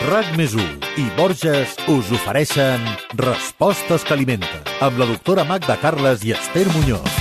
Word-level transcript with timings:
RAC 0.00 0.30
més 0.32 0.54
i 0.96 1.02
Borges 1.12 1.74
us 1.92 2.08
ofereixen 2.16 2.80
Respostes 3.20 4.00
que 4.00 4.14
alimenten 4.16 4.70
amb 4.80 4.96
la 4.96 5.04
doctora 5.10 5.44
Magda 5.44 5.76
Carles 5.76 6.24
i 6.24 6.32
Esther 6.32 6.64
Muñoz. 6.72 7.18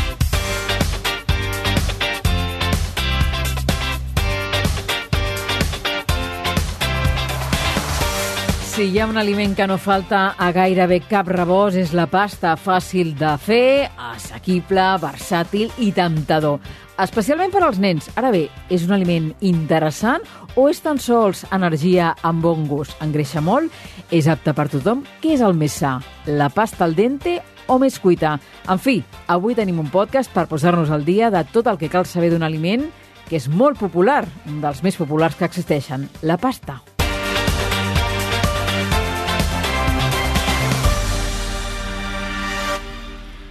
Si 8.71 8.87
hi 8.87 9.01
ha 9.03 9.09
un 9.11 9.19
aliment 9.19 9.57
que 9.59 9.67
no 9.67 9.75
falta 9.75 10.37
a 10.39 10.53
gairebé 10.55 11.01
cap 11.03 11.27
rebost 11.27 11.75
és 11.81 11.91
la 11.91 12.07
pasta, 12.07 12.55
fàcil 12.55 13.11
de 13.19 13.35
fer, 13.43 13.89
assequible, 14.13 14.93
versàtil 15.03 15.67
i 15.83 15.91
temptador. 15.91 16.63
Especialment 16.99 17.53
per 17.53 17.61
als 17.63 17.77
nens. 17.79 18.09
Ara 18.19 18.27
bé, 18.33 18.49
és 18.67 18.83
un 18.83 18.91
aliment 18.91 19.29
interessant 19.45 20.25
o 20.59 20.65
és 20.67 20.81
tan 20.83 20.99
sols 20.99 21.45
energia 21.55 22.09
amb 22.27 22.43
bon 22.43 22.65
gust? 22.67 22.97
Engreixa 22.99 23.39
molt? 23.39 23.71
És 24.11 24.27
apte 24.27 24.51
per 24.57 24.67
tothom? 24.67 25.05
Què 25.23 25.37
és 25.37 25.45
el 25.45 25.55
més 25.55 25.77
sa? 25.79 25.93
La 26.27 26.49
pasta 26.51 26.83
al 26.83 26.97
dente 26.99 27.37
o 27.71 27.79
més 27.79 28.01
cuita? 28.03 28.35
En 28.67 28.83
fi, 28.83 28.97
avui 29.31 29.55
tenim 29.55 29.79
un 29.79 29.87
podcast 29.87 30.35
per 30.35 30.49
posar-nos 30.51 30.91
al 30.91 31.07
dia 31.07 31.31
de 31.31 31.45
tot 31.53 31.71
el 31.71 31.79
que 31.79 31.87
cal 31.87 32.03
saber 32.03 32.33
d'un 32.35 32.43
aliment 32.43 32.89
que 33.29 33.39
és 33.39 33.47
molt 33.47 33.79
popular, 33.79 34.25
un 34.51 34.59
dels 34.59 34.83
més 34.83 34.99
populars 34.99 35.39
que 35.39 35.47
existeixen, 35.47 36.09
la 36.19 36.35
pasta. 36.35 36.81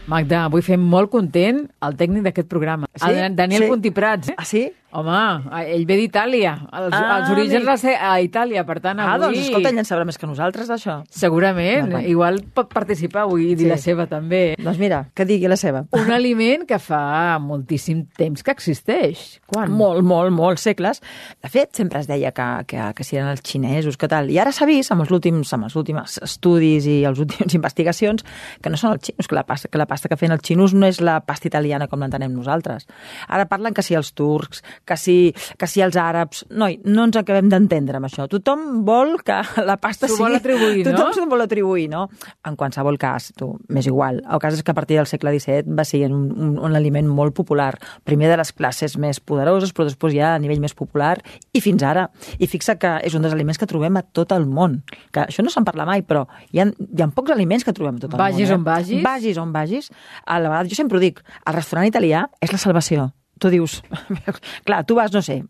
Magda, 0.09 0.47
avui 0.49 0.63
fem 0.65 0.81
molt 0.81 1.11
content 1.13 1.67
el 1.85 1.97
tècnic 2.01 2.25
d'aquest 2.25 2.49
programa, 2.49 2.88
Sí? 2.99 3.11
el 3.11 3.37
Daniel 3.37 3.63
Sí. 3.65 3.69
Puntiprats. 3.69 4.29
Eh? 4.31 4.35
Ah, 4.37 4.45
sí? 4.45 4.73
Home, 4.91 5.43
ell 5.69 5.83
ve 5.85 5.99
d'Itàlia, 5.99 6.55
els, 6.73 6.95
Ah, 6.97 7.19
els 7.21 7.29
orígens 7.31 7.57
amic. 7.59 7.67
va 7.69 7.75
ser 7.77 7.93
a 8.01 8.15
Itàlia, 8.25 8.63
per 8.65 8.79
tant 8.81 8.99
Ah, 8.99 9.11
avui... 9.19 9.27
doncs 9.37 9.39
escolta, 9.49 9.69
ell 9.69 9.77
en 9.83 9.85
sabrà 9.85 10.07
més 10.09 10.17
que 10.17 10.27
nosaltres 10.27 10.67
d'això. 10.71 11.03
Segurament, 11.13 11.91
Normal. 11.91 12.07
igual 12.09 12.39
pot 12.55 12.73
participar 12.73 13.27
avui 13.27 13.51
i 13.51 13.55
dir 13.55 13.67
Sí. 13.67 13.69
la 13.69 13.77
seva 13.77 14.07
també. 14.07 14.55
Doncs 14.57 14.79
mira, 14.79 15.11
que 15.15 15.27
digui 15.27 15.47
la 15.47 15.57
seva. 15.61 15.85
Un 15.93 16.11
aliment 16.11 16.65
que 16.67 16.79
fa 16.79 17.39
moltíssim 17.39 18.07
temps 18.17 18.43
que 18.43 18.51
existeix. 18.51 19.43
Quan? 19.47 19.71
Molt, 19.71 20.03
molt, 20.03 20.33
molts 20.33 20.63
segles. 20.63 21.03
De 21.43 21.51
fet, 21.51 21.77
sempre 21.77 22.01
es 22.01 22.07
deia 22.09 22.33
que, 22.33 22.49
que, 22.67 22.81
que 22.97 23.05
si 23.05 23.17
eren 23.19 23.29
els 23.29 23.43
xinesos, 23.45 23.99
que 23.99 24.09
tal. 24.09 24.31
I 24.31 24.39
ara 24.41 24.53
s'ha 24.53 24.65
vist, 24.65 24.91
amb 24.91 25.03
els 25.05 25.11
últims, 25.13 25.53
amb 25.53 25.65
els 25.69 25.77
últims 25.77 26.17
estudis 26.25 26.87
i 26.89 27.05
els 27.05 27.19
últims 27.21 27.53
investigacions, 27.61 28.25
que 28.63 28.71
no 28.73 28.81
són 28.81 28.93
els 28.97 29.03
xinos, 29.05 29.29
que 29.29 29.35
la 29.37 29.45
pasta 29.45 29.69
que, 29.69 29.77
la 29.77 29.87
pasta 29.87 30.09
que 30.09 30.17
feien 30.17 30.33
els 30.33 30.41
xinos 30.43 30.73
no 30.73 30.87
és 30.89 31.03
la 31.05 31.21
pasta 31.21 31.47
italiana 31.47 31.89
com 31.89 32.01
l'entenem 32.01 32.33
nosaltres. 32.33 32.88
Ara 33.29 33.47
parlen 33.51 33.75
que 33.77 33.83
si 33.83 33.95
els 33.99 34.13
turcs, 34.17 34.63
que 34.85 34.97
si, 34.97 35.35
que 35.59 35.67
si 35.71 35.83
els 35.85 35.97
àrabs... 35.99 36.45
Noi, 36.51 36.79
no 36.85 37.05
ens 37.09 37.17
acabem 37.21 37.49
d'entendre 37.53 37.99
amb 38.01 38.09
això. 38.09 38.27
Tothom 38.31 38.83
vol 38.87 39.17
que 39.25 39.41
la 39.65 39.77
pasta 39.81 40.09
sigui... 40.09 40.23
vol 40.25 40.39
atribuir, 40.39 40.85
no? 40.87 40.93
Tothom 40.93 41.13
s'ho 41.17 41.27
vol 41.31 41.45
atribuir, 41.45 41.89
no? 41.93 42.07
En 42.49 42.57
qualsevol 42.59 42.99
cas, 43.01 43.31
tu, 43.39 43.53
m'és 43.69 43.87
igual. 43.91 44.23
El 44.25 44.41
cas 44.43 44.57
és 44.57 44.63
que 44.65 44.73
a 44.73 44.77
partir 44.79 44.99
del 44.99 45.07
segle 45.11 45.33
XVII 45.39 45.75
va 45.79 45.85
ser 45.89 46.05
un, 46.11 46.29
un, 46.33 46.55
un 46.59 46.77
aliment 46.79 47.09
molt 47.09 47.35
popular. 47.37 47.75
Primer 48.09 48.31
de 48.33 48.39
les 48.41 48.53
classes 48.53 48.97
més 48.99 49.21
poderoses, 49.21 49.73
però 49.77 49.87
després 49.89 50.15
ja 50.17 50.35
a 50.35 50.39
nivell 50.43 50.61
més 50.63 50.75
popular, 50.79 51.17
i 51.53 51.61
fins 51.65 51.83
ara. 51.87 52.09
I 52.39 52.47
fixa 52.51 52.77
que 52.81 52.97
és 53.05 53.15
un 53.19 53.23
dels 53.25 53.35
aliments 53.37 53.59
que 53.61 53.67
trobem 53.69 53.97
a 54.01 54.03
tot 54.03 54.33
el 54.37 54.47
món. 54.49 54.81
Que 55.15 55.27
això 55.27 55.45
no 55.45 55.53
se'n 55.53 55.67
parla 55.69 55.87
mai, 55.89 56.03
però 56.07 56.27
hi 56.53 56.63
ha, 56.63 56.69
hi 56.69 57.03
ha 57.05 57.09
pocs 57.15 57.35
aliments 57.35 57.65
que 57.67 57.75
trobem 57.77 57.99
a 57.99 58.05
tot 58.05 58.15
el 58.15 58.21
Vagis 58.21 58.49
món. 58.49 58.55
eh? 58.55 58.59
on 58.59 58.65
vagis. 58.67 59.03
Vagis 59.05 59.39
on 59.43 59.53
vagis. 59.55 59.91
A 60.25 60.39
la 60.41 60.49
vegada, 60.53 60.69
jo 60.71 60.79
sempre 60.79 60.99
ho 60.99 61.03
dic, 61.03 61.21
el 61.45 61.57
restaurant 61.57 61.89
italià 61.89 62.25
és 62.41 62.53
la 62.53 62.59
salvació. 62.59 62.78
Tu 63.39 63.51
dius, 63.55 63.83
clar, 64.67 64.81
tu 64.85 64.97
vas, 64.99 65.13
no 65.15 65.23
sé, 65.23 65.45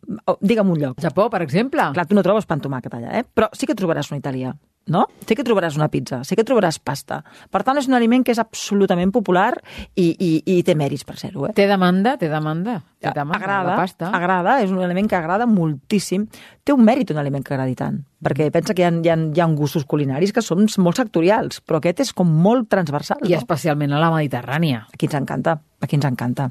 digue'm 0.44 0.68
un 0.74 0.80
lloc, 0.80 0.98
Japó, 1.00 1.30
per 1.32 1.40
exemple. 1.40 1.86
Clar, 1.96 2.04
tu 2.08 2.16
no 2.18 2.24
trobes 2.26 2.44
pa 2.44 2.58
amb 2.58 2.64
tomàquet 2.66 2.94
allà, 2.98 3.14
eh? 3.20 3.24
Però 3.24 3.48
sí 3.56 3.68
que 3.68 3.76
trobaràs 3.78 4.10
un 4.12 4.18
italià, 4.20 4.52
no? 4.92 5.06
Sí 5.28 5.36
que 5.38 5.44
trobaràs 5.46 5.78
una 5.78 5.90
pizza, 5.92 6.22
sí 6.24 6.36
que 6.38 6.46
trobaràs 6.46 6.80
pasta. 6.82 7.22
Per 7.52 7.62
tant, 7.66 7.80
és 7.80 7.88
un 7.90 7.96
aliment 7.98 8.24
que 8.26 8.34
és 8.34 8.42
absolutament 8.42 9.12
popular 9.14 9.52
i, 9.94 10.10
i, 10.12 10.30
i 10.44 10.60
té 10.66 10.76
mèrits 10.78 11.06
per 11.08 11.18
ser-ho, 11.20 11.48
eh? 11.48 11.54
Té 11.56 11.68
demanda, 11.70 12.16
té 12.20 12.30
demanda. 12.32 12.80
Té 12.98 13.12
demanda, 13.14 13.38
agrada, 13.38 13.70
la 13.70 13.76
pasta. 13.78 14.08
agrada, 14.10 14.56
és 14.64 14.72
un 14.74 14.82
aliment 14.82 15.06
que 15.06 15.14
agrada 15.14 15.46
moltíssim. 15.46 16.24
Té 16.66 16.74
un 16.74 16.82
mèrit 16.82 17.12
un 17.14 17.20
aliment 17.22 17.44
que 17.46 17.54
agradi 17.54 17.76
tant, 17.78 18.00
perquè 18.24 18.48
pensa 18.52 18.74
que 18.74 18.82
hi 18.82 18.88
ha, 18.88 18.90
hi 18.90 19.12
ha, 19.12 19.16
hi 19.36 19.40
ha 19.40 19.46
gustos 19.54 19.86
culinaris 19.86 20.34
que 20.34 20.42
són 20.42 20.66
molt 20.82 20.98
sectorials, 20.98 21.62
però 21.62 21.78
aquest 21.78 22.02
és 22.02 22.10
com 22.12 22.28
molt 22.42 22.66
transversal. 22.72 23.22
I 23.22 23.36
no? 23.36 23.38
especialment 23.38 23.94
a 23.94 24.02
la 24.02 24.10
Mediterrània. 24.16 24.82
Aquí 24.92 25.06
ens 25.06 25.14
encanta, 25.14 25.54
aquí 25.80 25.94
ens 25.94 26.08
encanta. 26.10 26.48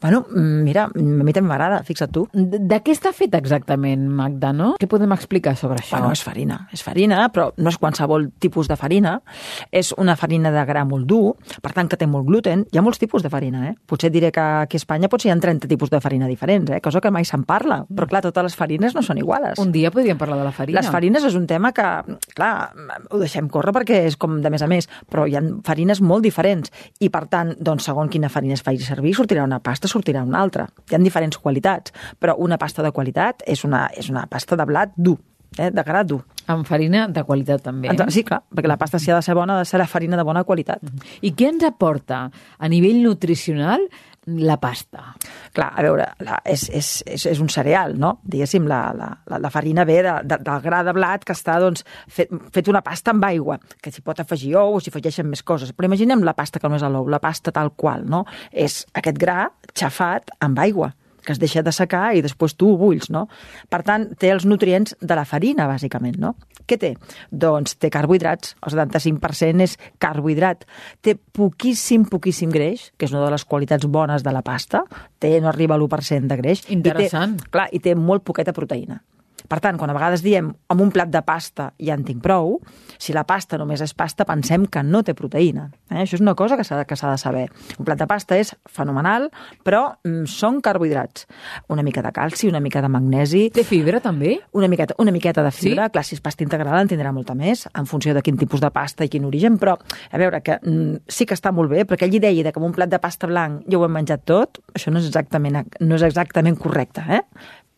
Bueno, 0.00 0.22
mm, 0.30 0.62
mira, 0.62 0.86
a 0.86 1.02
mi 1.02 1.34
també 1.34 1.50
m'agrada, 1.50 1.82
fixa't 1.88 2.14
tu. 2.14 2.28
De, 2.32 2.62
de 2.62 2.78
què 2.86 2.94
està 2.94 3.10
fet 3.16 3.34
exactament, 3.34 4.06
Magda, 4.06 4.52
no? 4.54 4.76
Què 4.78 4.86
podem 4.88 5.18
explicar 5.18 5.56
sobre 5.58 5.82
això? 5.82 5.98
Bueno, 5.98 6.14
és 6.14 6.22
farina. 6.22 6.62
És 6.72 6.86
farina, 6.86 7.26
però 7.34 7.50
no 7.62 7.70
és 7.70 7.78
qualsevol 7.78 8.28
tipus 8.42 8.68
de 8.68 8.76
farina. 8.76 9.16
És 9.70 9.92
una 9.96 10.16
farina 10.18 10.50
de 10.52 10.64
gra 10.68 10.84
molt 10.88 11.06
dur, 11.08 11.36
per 11.62 11.72
tant 11.76 11.88
que 11.88 11.98
té 11.98 12.08
molt 12.10 12.26
gluten. 12.28 12.66
Hi 12.72 12.80
ha 12.80 12.84
molts 12.84 13.00
tipus 13.00 13.22
de 13.24 13.30
farina, 13.32 13.68
eh? 13.70 13.74
Potser 13.86 14.10
diré 14.12 14.32
que 14.34 14.42
aquí 14.42 14.78
a 14.78 14.82
Espanya 14.82 15.10
potser 15.12 15.30
hi 15.30 15.34
ha 15.34 15.38
30 15.40 15.70
tipus 15.70 15.90
de 15.92 16.00
farina 16.02 16.28
diferents, 16.30 16.74
eh? 16.74 16.80
Cosa 16.84 17.00
que 17.00 17.12
mai 17.14 17.26
se'n 17.28 17.46
parla. 17.48 17.82
Però 17.88 18.08
clar, 18.10 18.24
totes 18.26 18.50
les 18.50 18.58
farines 18.58 18.96
no 18.96 19.02
són 19.06 19.22
iguales. 19.22 19.60
Un 19.62 19.72
dia 19.74 19.92
podríem 19.94 20.18
parlar 20.18 20.40
de 20.40 20.48
la 20.48 20.54
farina. 20.56 20.80
Les 20.80 20.90
farines 20.90 21.24
és 21.24 21.38
un 21.38 21.46
tema 21.46 21.72
que, 21.76 21.88
clar, 22.34 22.52
ho 23.10 23.22
deixem 23.22 23.48
córrer 23.52 23.74
perquè 23.76 24.02
és 24.10 24.18
com 24.20 24.40
de 24.42 24.52
més 24.52 24.62
a 24.62 24.70
més, 24.70 24.88
però 25.10 25.26
hi 25.28 25.36
ha 25.38 25.42
farines 25.66 26.02
molt 26.02 26.26
diferents 26.26 26.72
i, 27.00 27.10
per 27.12 27.26
tant, 27.32 27.54
doncs, 27.60 27.86
segons 27.88 28.10
quina 28.12 28.30
farina 28.32 28.58
es 28.58 28.64
faci 28.64 28.82
servir, 28.86 29.14
sortirà 29.16 29.46
una 29.46 29.60
pasta, 29.62 29.90
sortirà 29.90 30.24
una 30.26 30.42
altra. 30.42 30.68
Hi 30.90 30.96
ha 30.96 31.02
diferents 31.02 31.38
qualitats, 31.38 31.94
però 32.18 32.36
una 32.38 32.58
pasta 32.58 32.82
de 32.82 32.92
qualitat 32.94 33.44
és 33.46 33.64
una, 33.68 33.86
és 33.96 34.10
una 34.10 34.26
pasta 34.30 34.58
de 34.58 34.66
blat 34.68 34.94
dur, 34.96 35.18
eh, 35.58 35.70
de 35.70 35.84
gra 35.86 36.04
dur. 36.04 36.22
Amb 36.52 36.66
farina 36.66 37.06
de 37.08 37.22
qualitat 37.24 37.62
també. 37.62 37.90
Entonces, 37.92 38.20
sí, 38.20 38.24
clar, 38.26 38.42
perquè 38.50 38.70
la 38.70 38.78
pasta 38.80 38.98
si 38.98 39.10
ha 39.10 39.18
de 39.18 39.22
ser 39.22 39.36
bona, 39.38 39.56
ha 39.56 39.62
de 39.62 39.68
ser 39.68 39.80
la 39.80 39.86
farina 39.86 40.18
de 40.18 40.24
bona 40.26 40.44
qualitat. 40.44 40.82
I 41.22 41.34
què 41.38 41.52
ens 41.52 41.66
aporta 41.68 42.24
a 42.58 42.70
nivell 42.72 43.02
nutricional 43.04 43.86
la 44.26 44.56
pasta? 44.62 45.04
Clar, 45.54 45.68
a 45.78 45.84
veure, 45.86 46.06
la, 46.22 46.38
és, 46.46 46.68
és, 46.70 46.90
és, 47.06 47.26
és 47.32 47.42
un 47.42 47.50
cereal, 47.50 47.96
no? 47.98 48.16
Diguéssim, 48.22 48.66
la, 48.70 48.80
la, 48.96 49.10
la, 49.38 49.50
farina 49.54 49.84
ve 49.88 50.00
de, 50.02 50.14
de, 50.26 50.38
del 50.46 50.62
gra 50.64 50.82
de 50.86 50.94
blat 50.96 51.26
que 51.26 51.34
està 51.36 51.58
doncs, 51.62 51.84
fet, 52.08 52.30
fet 52.54 52.70
una 52.70 52.82
pasta 52.86 53.14
amb 53.14 53.26
aigua, 53.28 53.58
que 53.82 53.92
s'hi 53.94 54.02
pot 54.06 54.22
afegir 54.22 54.56
ou 54.60 54.78
o 54.78 54.80
s'hi 54.82 54.92
afegeixen 54.94 55.28
més 55.30 55.44
coses. 55.46 55.74
Però 55.74 55.90
imaginem 55.90 56.24
la 56.26 56.36
pasta 56.38 56.62
que 56.62 56.70
no 56.70 56.78
és 56.78 56.86
l'ou, 56.86 57.10
la 57.10 57.22
pasta 57.22 57.54
tal 57.54 57.74
qual, 57.78 58.06
no? 58.08 58.24
És 58.50 58.82
aquest 58.98 59.18
gra 59.18 59.46
xafat 59.78 60.34
amb 60.42 60.58
aigua 60.62 60.92
que 61.24 61.34
es 61.34 61.40
deixa 61.42 61.62
de 61.62 61.72
secar 61.74 62.12
i 62.16 62.22
després 62.24 62.56
tu 62.58 62.72
ho 62.72 62.78
bulls, 62.80 63.10
no? 63.14 63.26
Per 63.70 63.82
tant, 63.86 64.08
té 64.18 64.32
els 64.34 64.46
nutrients 64.48 64.96
de 65.00 65.18
la 65.18 65.26
farina, 65.28 65.68
bàsicament, 65.70 66.18
no? 66.22 66.34
Què 66.66 66.78
té? 66.78 66.92
Doncs 67.30 67.76
té 67.82 67.90
carbohidrats, 67.92 68.56
el 68.66 68.74
75% 68.74 69.66
és 69.66 69.76
carbohidrat. 70.02 70.66
Té 71.02 71.16
poquíssim, 71.16 72.06
poquíssim 72.10 72.52
greix, 72.54 72.90
que 72.96 73.08
és 73.08 73.14
una 73.14 73.24
de 73.26 73.32
les 73.34 73.46
qualitats 73.48 73.86
bones 73.86 74.26
de 74.26 74.34
la 74.34 74.44
pasta, 74.46 74.84
té, 75.22 75.38
no 75.40 75.50
arriba 75.52 75.76
a 75.76 75.80
l'1% 75.80 76.30
de 76.30 76.38
greix. 76.42 76.66
Interessant. 76.74 77.38
I 77.38 77.46
té, 77.46 77.54
clar, 77.54 77.68
i 77.72 77.82
té 77.82 77.96
molt 77.98 78.26
poqueta 78.26 78.54
proteïna. 78.56 79.00
Per 79.48 79.58
tant, 79.60 79.78
quan 79.80 79.90
a 79.90 79.96
vegades 79.96 80.22
diem 80.22 80.52
amb 80.72 80.80
un 80.84 80.90
plat 80.94 81.10
de 81.12 81.22
pasta 81.26 81.72
ja 81.82 81.94
en 81.94 82.04
tinc 82.04 82.22
prou, 82.22 82.58
si 82.98 83.12
la 83.12 83.24
pasta 83.28 83.58
només 83.58 83.80
és 83.84 83.94
pasta, 83.94 84.24
pensem 84.28 84.66
que 84.66 84.82
no 84.82 85.02
té 85.02 85.14
proteïna. 85.18 85.68
Eh? 85.90 86.02
Això 86.04 86.16
és 86.18 86.22
una 86.24 86.34
cosa 86.38 86.56
que 86.56 86.64
s'ha 86.64 87.10
de 87.10 87.18
saber. 87.18 87.48
Un 87.78 87.84
plat 87.84 87.98
de 87.98 88.06
pasta 88.06 88.36
és 88.38 88.54
fenomenal, 88.70 89.28
però 89.64 89.96
mm, 90.04 90.24
són 90.30 90.60
carbohidrats. 90.64 91.26
Una 91.68 91.82
mica 91.82 92.02
de 92.02 92.12
calci, 92.12 92.48
una 92.48 92.60
mica 92.60 92.82
de 92.82 92.88
magnesi, 92.88 93.48
Té 93.52 93.64
fibra, 93.64 94.00
també? 94.00 94.38
una 94.52 94.68
miqueta, 94.68 94.94
una 94.98 95.12
miqueta 95.12 95.42
de 95.42 95.50
fibra, 95.50 95.86
Sí? 95.86 95.88
sí? 95.88 95.92
clar, 95.92 96.04
si 96.04 96.14
és 96.16 96.20
pasta 96.24 96.44
integral 96.44 96.80
en 96.80 96.88
tindrà 96.88 97.12
molta 97.12 97.34
més, 97.34 97.66
en 97.74 97.86
funció 97.86 98.14
de 98.14 98.22
quin 98.22 98.36
tipus 98.40 98.60
de 98.60 98.70
pasta 98.70 99.04
i 99.04 99.08
quin 99.12 99.24
origen, 99.24 99.58
però 99.58 99.76
a 100.10 100.18
veure, 100.18 100.40
que 100.42 100.58
mm, 100.62 101.04
sí 101.08 101.26
que 101.26 101.34
està 101.34 101.52
molt 101.52 101.70
bé, 101.70 101.84
però 101.84 101.94
aquella 101.98 102.16
idea 102.16 102.44
de 102.44 102.52
que 102.52 102.60
amb 102.60 102.66
un 102.66 102.72
plat 102.76 102.88
de 102.90 102.98
pasta 103.02 103.26
blanc 103.26 103.62
ja 103.68 103.78
ho 103.78 103.84
hem 103.86 103.92
menjat 103.92 104.24
tot, 104.24 104.58
això 104.74 104.90
no 104.92 104.98
és 105.02 105.06
exactament, 105.10 105.66
no 105.80 105.94
és 105.98 106.02
exactament 106.02 106.56
correcte, 106.58 107.02
eh? 107.08 107.22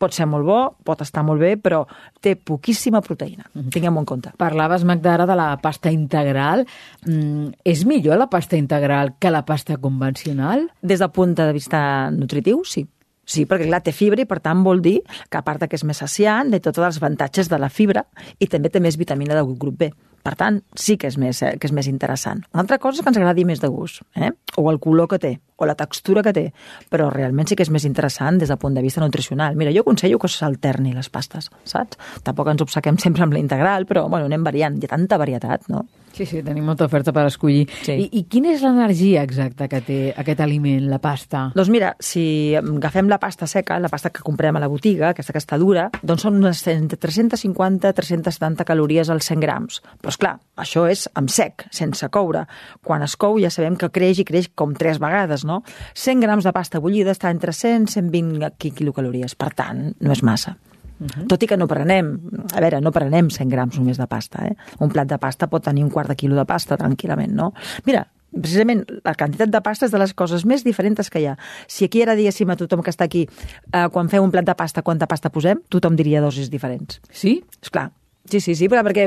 Pot 0.04 0.12
ser 0.12 0.26
molt 0.28 0.44
bo, 0.44 0.58
pot 0.84 1.00
estar 1.00 1.22
molt 1.24 1.40
bé, 1.40 1.54
però 1.56 1.82
té 2.20 2.34
poquíssima 2.36 3.00
proteïna. 3.04 3.46
Tinguem-ho 3.72 4.02
en 4.02 4.08
compte. 4.08 4.34
Parlaves, 4.40 4.84
Magda, 4.84 5.14
ara 5.14 5.24
de 5.28 5.36
la 5.38 5.48
pasta 5.62 5.92
integral. 5.94 6.66
Mm, 7.06 7.54
és 7.64 7.86
millor 7.88 8.20
la 8.20 8.28
pasta 8.28 8.58
integral 8.60 9.14
que 9.18 9.32
la 9.32 9.46
pasta 9.48 9.78
convencional? 9.80 10.68
Des 10.82 11.00
del 11.00 11.12
punt 11.14 11.32
de 11.38 11.48
vista 11.56 12.10
nutritiu, 12.12 12.60
sí. 12.68 12.84
Sí, 13.24 13.46
perquè 13.48 13.64
clar, 13.64 13.80
té 13.80 13.92
fibra 13.96 14.20
i 14.20 14.28
per 14.28 14.42
tant 14.44 14.60
vol 14.64 14.82
dir 14.84 14.98
que 15.32 15.40
a 15.40 15.44
part 15.44 15.64
que 15.64 15.78
és 15.78 15.84
més 15.88 16.02
saciant, 16.04 16.50
té 16.52 16.60
tots 16.60 16.82
els 16.84 17.00
avantatges 17.00 17.48
de 17.48 17.58
la 17.58 17.70
fibra 17.72 18.04
i 18.38 18.48
també 18.52 18.68
té 18.68 18.82
més 18.84 19.00
vitamina 19.00 19.36
del 19.38 19.56
grup 19.56 19.80
B. 19.80 19.88
Per 20.24 20.32
tant, 20.40 20.62
sí 20.80 20.96
que 20.96 21.10
és 21.10 21.18
més, 21.20 21.42
eh, 21.44 21.52
que 21.60 21.68
és 21.68 21.72
més 21.76 21.88
interessant. 21.90 22.38
Una 22.54 22.62
altra 22.64 22.78
cosa 22.80 22.96
és 22.96 23.04
que 23.04 23.10
ens 23.12 23.18
agradi 23.20 23.44
més 23.44 23.60
de 23.60 23.68
gust, 23.68 24.00
eh? 24.16 24.30
o 24.56 24.70
el 24.70 24.78
color 24.80 25.08
que 25.10 25.18
té, 25.20 25.32
o 25.60 25.68
la 25.68 25.74
textura 25.76 26.22
que 26.24 26.32
té, 26.32 26.44
però 26.88 27.10
realment 27.12 27.50
sí 27.50 27.58
que 27.58 27.66
és 27.66 27.72
més 27.74 27.84
interessant 27.84 28.40
des 28.40 28.48
del 28.48 28.58
punt 28.62 28.72
de 28.74 28.82
vista 28.82 29.02
nutricional. 29.04 29.58
Mira, 29.60 29.74
jo 29.74 29.84
aconsello 29.84 30.18
que 30.22 30.30
s'alterni 30.32 30.94
les 30.96 31.10
pastes, 31.12 31.50
saps? 31.68 32.00
Tampoc 32.24 32.48
ens 32.54 32.64
obsequem 32.64 32.96
sempre 33.02 33.26
amb 33.26 33.36
la 33.36 33.42
integral, 33.42 33.84
però 33.84 34.06
bueno, 34.08 34.30
anem 34.30 34.48
variant, 34.48 34.80
hi 34.80 34.88
ha 34.88 34.94
tanta 34.96 35.20
varietat, 35.20 35.68
no? 35.68 35.84
Sí, 36.14 36.22
sí, 36.30 36.44
tenim 36.46 36.62
molta 36.68 36.84
oferta 36.86 37.10
per 37.12 37.24
escollir. 37.26 37.64
Sí. 37.82 37.96
I, 38.04 38.06
I 38.20 38.22
quina 38.30 38.52
és 38.54 38.62
l'energia 38.62 39.24
exacta 39.26 39.66
que 39.70 39.80
té 39.82 39.96
aquest 40.14 40.40
aliment, 40.44 40.86
la 40.90 41.00
pasta? 41.02 41.48
Doncs 41.56 41.70
mira, 41.74 41.94
si 41.98 42.54
agafem 42.60 43.08
la 43.10 43.18
pasta 43.22 43.46
seca, 43.50 43.80
la 43.82 43.90
pasta 43.90 44.10
que 44.14 44.22
comprem 44.22 44.54
a 44.54 44.62
la 44.62 44.70
botiga, 44.70 45.10
aquesta 45.10 45.34
que 45.34 45.42
està 45.42 45.58
dura, 45.58 45.88
doncs 46.06 46.22
són 46.26 46.38
unes 46.38 46.62
350-370 46.62 48.66
calories 48.68 49.10
als 49.10 49.26
100 49.32 49.42
grams. 49.42 49.80
Però, 49.98 50.10
és 50.14 50.18
clar, 50.22 50.36
això 50.62 50.82
és 50.90 51.08
amb 51.18 51.28
sec, 51.34 51.66
sense 51.74 52.06
coure. 52.14 52.46
Quan 52.86 53.02
es 53.02 53.18
cou 53.18 53.34
ja 53.42 53.50
sabem 53.50 53.74
que 53.80 53.90
creix 53.90 54.22
i 54.22 54.28
creix 54.28 54.46
com 54.54 54.74
tres 54.78 55.02
vegades, 55.02 55.42
no? 55.48 55.62
100 55.98 56.22
grams 56.22 56.46
de 56.46 56.52
pasta 56.54 56.78
bullida 56.78 57.10
està 57.14 57.30
entre 57.34 57.52
100 57.52 57.90
i 57.90 57.92
120 57.98 58.70
quilocalories. 58.78 59.34
Per 59.34 59.50
tant, 59.58 59.90
no 59.98 60.12
és 60.14 60.22
massa. 60.22 60.54
Uh 61.00 61.06
-huh. 61.06 61.26
Tot 61.26 61.42
i 61.42 61.46
que 61.46 61.56
no 61.56 61.66
prenem, 61.66 62.20
a 62.54 62.60
veure, 62.60 62.80
no 62.80 62.92
prenem 62.92 63.30
100 63.30 63.48
grams 63.48 63.78
només 63.78 63.98
de 63.98 64.06
pasta, 64.06 64.46
eh? 64.46 64.56
Un 64.78 64.90
plat 64.90 65.08
de 65.08 65.18
pasta 65.18 65.46
pot 65.46 65.64
tenir 65.64 65.84
un 65.84 65.90
quart 65.90 66.08
de 66.08 66.16
quilo 66.16 66.36
de 66.36 66.44
pasta 66.44 66.76
tranquil·lament, 66.76 67.32
no? 67.32 67.52
Mira, 67.84 68.06
precisament 68.34 68.84
la 69.04 69.14
quantitat 69.14 69.50
de 69.50 69.60
pasta 69.60 69.86
és 69.86 69.92
de 69.92 69.98
les 69.98 70.14
coses 70.14 70.44
més 70.44 70.64
diferents 70.64 71.10
que 71.10 71.20
hi 71.20 71.26
ha. 71.26 71.36
Si 71.66 71.84
aquí 71.84 72.02
ara 72.02 72.16
diguéssim 72.18 72.50
a 72.50 72.56
tothom 72.56 72.82
que 72.82 72.90
està 72.90 73.04
aquí, 73.04 73.28
eh, 73.72 73.88
quan 73.92 74.08
feu 74.08 74.24
un 74.24 74.30
plat 74.30 74.44
de 74.44 74.54
pasta, 74.54 74.82
quanta 74.82 75.06
pasta 75.06 75.30
posem, 75.30 75.60
tothom 75.68 75.96
diria 75.96 76.20
dosis 76.20 76.50
diferents. 76.50 77.00
Sí? 77.10 77.44
És 77.62 77.70
clar. 77.70 77.90
Sí, 78.24 78.40
sí, 78.40 78.54
sí, 78.54 78.70
però 78.72 78.80
perquè 78.86 79.04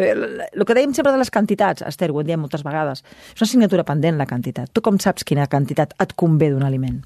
el 0.54 0.66
que 0.66 0.76
dèiem 0.78 0.94
sempre 0.94 1.12
de 1.12 1.18
les 1.18 1.32
quantitats, 1.34 1.82
Esther, 1.82 2.12
ho 2.14 2.22
dit 2.22 2.38
moltes 2.38 2.62
vegades, 2.64 3.02
és 3.34 3.42
una 3.42 3.48
assignatura 3.48 3.84
pendent, 3.84 4.18
la 4.18 4.28
quantitat. 4.30 4.70
Tu 4.72 4.82
com 4.82 5.00
saps 5.02 5.26
quina 5.26 5.48
quantitat 5.50 5.96
et 6.00 6.14
convé 6.14 6.52
d'un 6.52 6.64
aliment? 6.64 7.02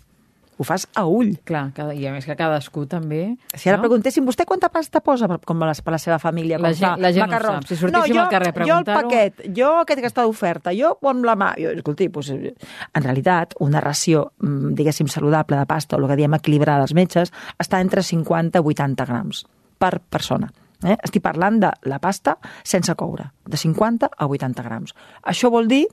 Ho 0.59 0.65
fas 0.67 0.85
a 0.97 1.05
ull. 1.09 1.31
Clar, 1.47 1.63
cada, 1.75 1.93
i 1.97 2.05
a 2.05 2.11
més 2.13 2.27
que 2.27 2.35
cadascú 2.37 2.83
també... 2.89 3.21
Si 3.55 3.69
ara 3.71 3.79
no? 3.79 3.85
preguntéssim, 3.85 4.25
vostè 4.27 4.45
quanta 4.45 4.69
pasta 4.73 5.01
posa 5.01 5.29
per, 5.31 5.39
com 5.47 5.63
les, 5.65 5.81
per 5.81 5.95
la 5.95 5.99
seva 6.01 6.19
família? 6.21 6.59
La 6.61 6.73
gent, 6.77 7.01
la 7.01 7.13
gent 7.15 7.25
macarrons? 7.25 7.63
no 7.63 7.63
sap. 7.63 7.69
Si 7.71 7.79
sortíssim 7.79 7.97
no, 7.97 8.19
jo, 8.19 8.25
al 8.25 8.31
carrer 8.33 8.51
a 8.51 8.67
Jo 8.69 8.77
el 8.83 8.87
paquet, 8.89 9.43
jo 9.57 9.71
aquest 9.81 10.03
que 10.03 10.11
està 10.11 10.27
d'oferta, 10.27 10.75
jo 10.77 10.93
amb 11.09 11.25
la 11.25 11.37
mà... 11.39 11.51
Jo, 11.57 11.73
escolti, 11.79 12.11
doncs, 12.13 12.31
en 12.31 13.07
realitat, 13.07 13.57
una 13.63 13.81
ració, 13.81 14.27
mm, 14.43 14.75
diguéssim, 14.77 15.09
saludable 15.09 15.57
de 15.57 15.67
pasta, 15.69 15.97
o 15.97 16.03
el 16.03 16.11
que 16.11 16.19
diem 16.19 16.37
equilibrar 16.37 16.77
als 16.81 16.93
metges, 16.97 17.33
està 17.57 17.81
entre 17.81 18.05
50 18.05 18.61
i 18.61 18.75
80 18.75 19.09
grams 19.09 19.45
per 19.81 19.97
persona. 20.13 20.51
Eh? 20.83 20.95
Estic 21.03 21.21
parlant 21.21 21.59
de 21.61 21.69
la 21.89 21.99
pasta 22.01 22.37
sense 22.63 22.93
coure, 22.97 23.27
de 23.45 23.57
50 23.57 24.09
a 24.17 24.27
80 24.27 24.63
grams. 24.65 24.95
Això 25.23 25.51
vol 25.53 25.67
dir, 25.69 25.85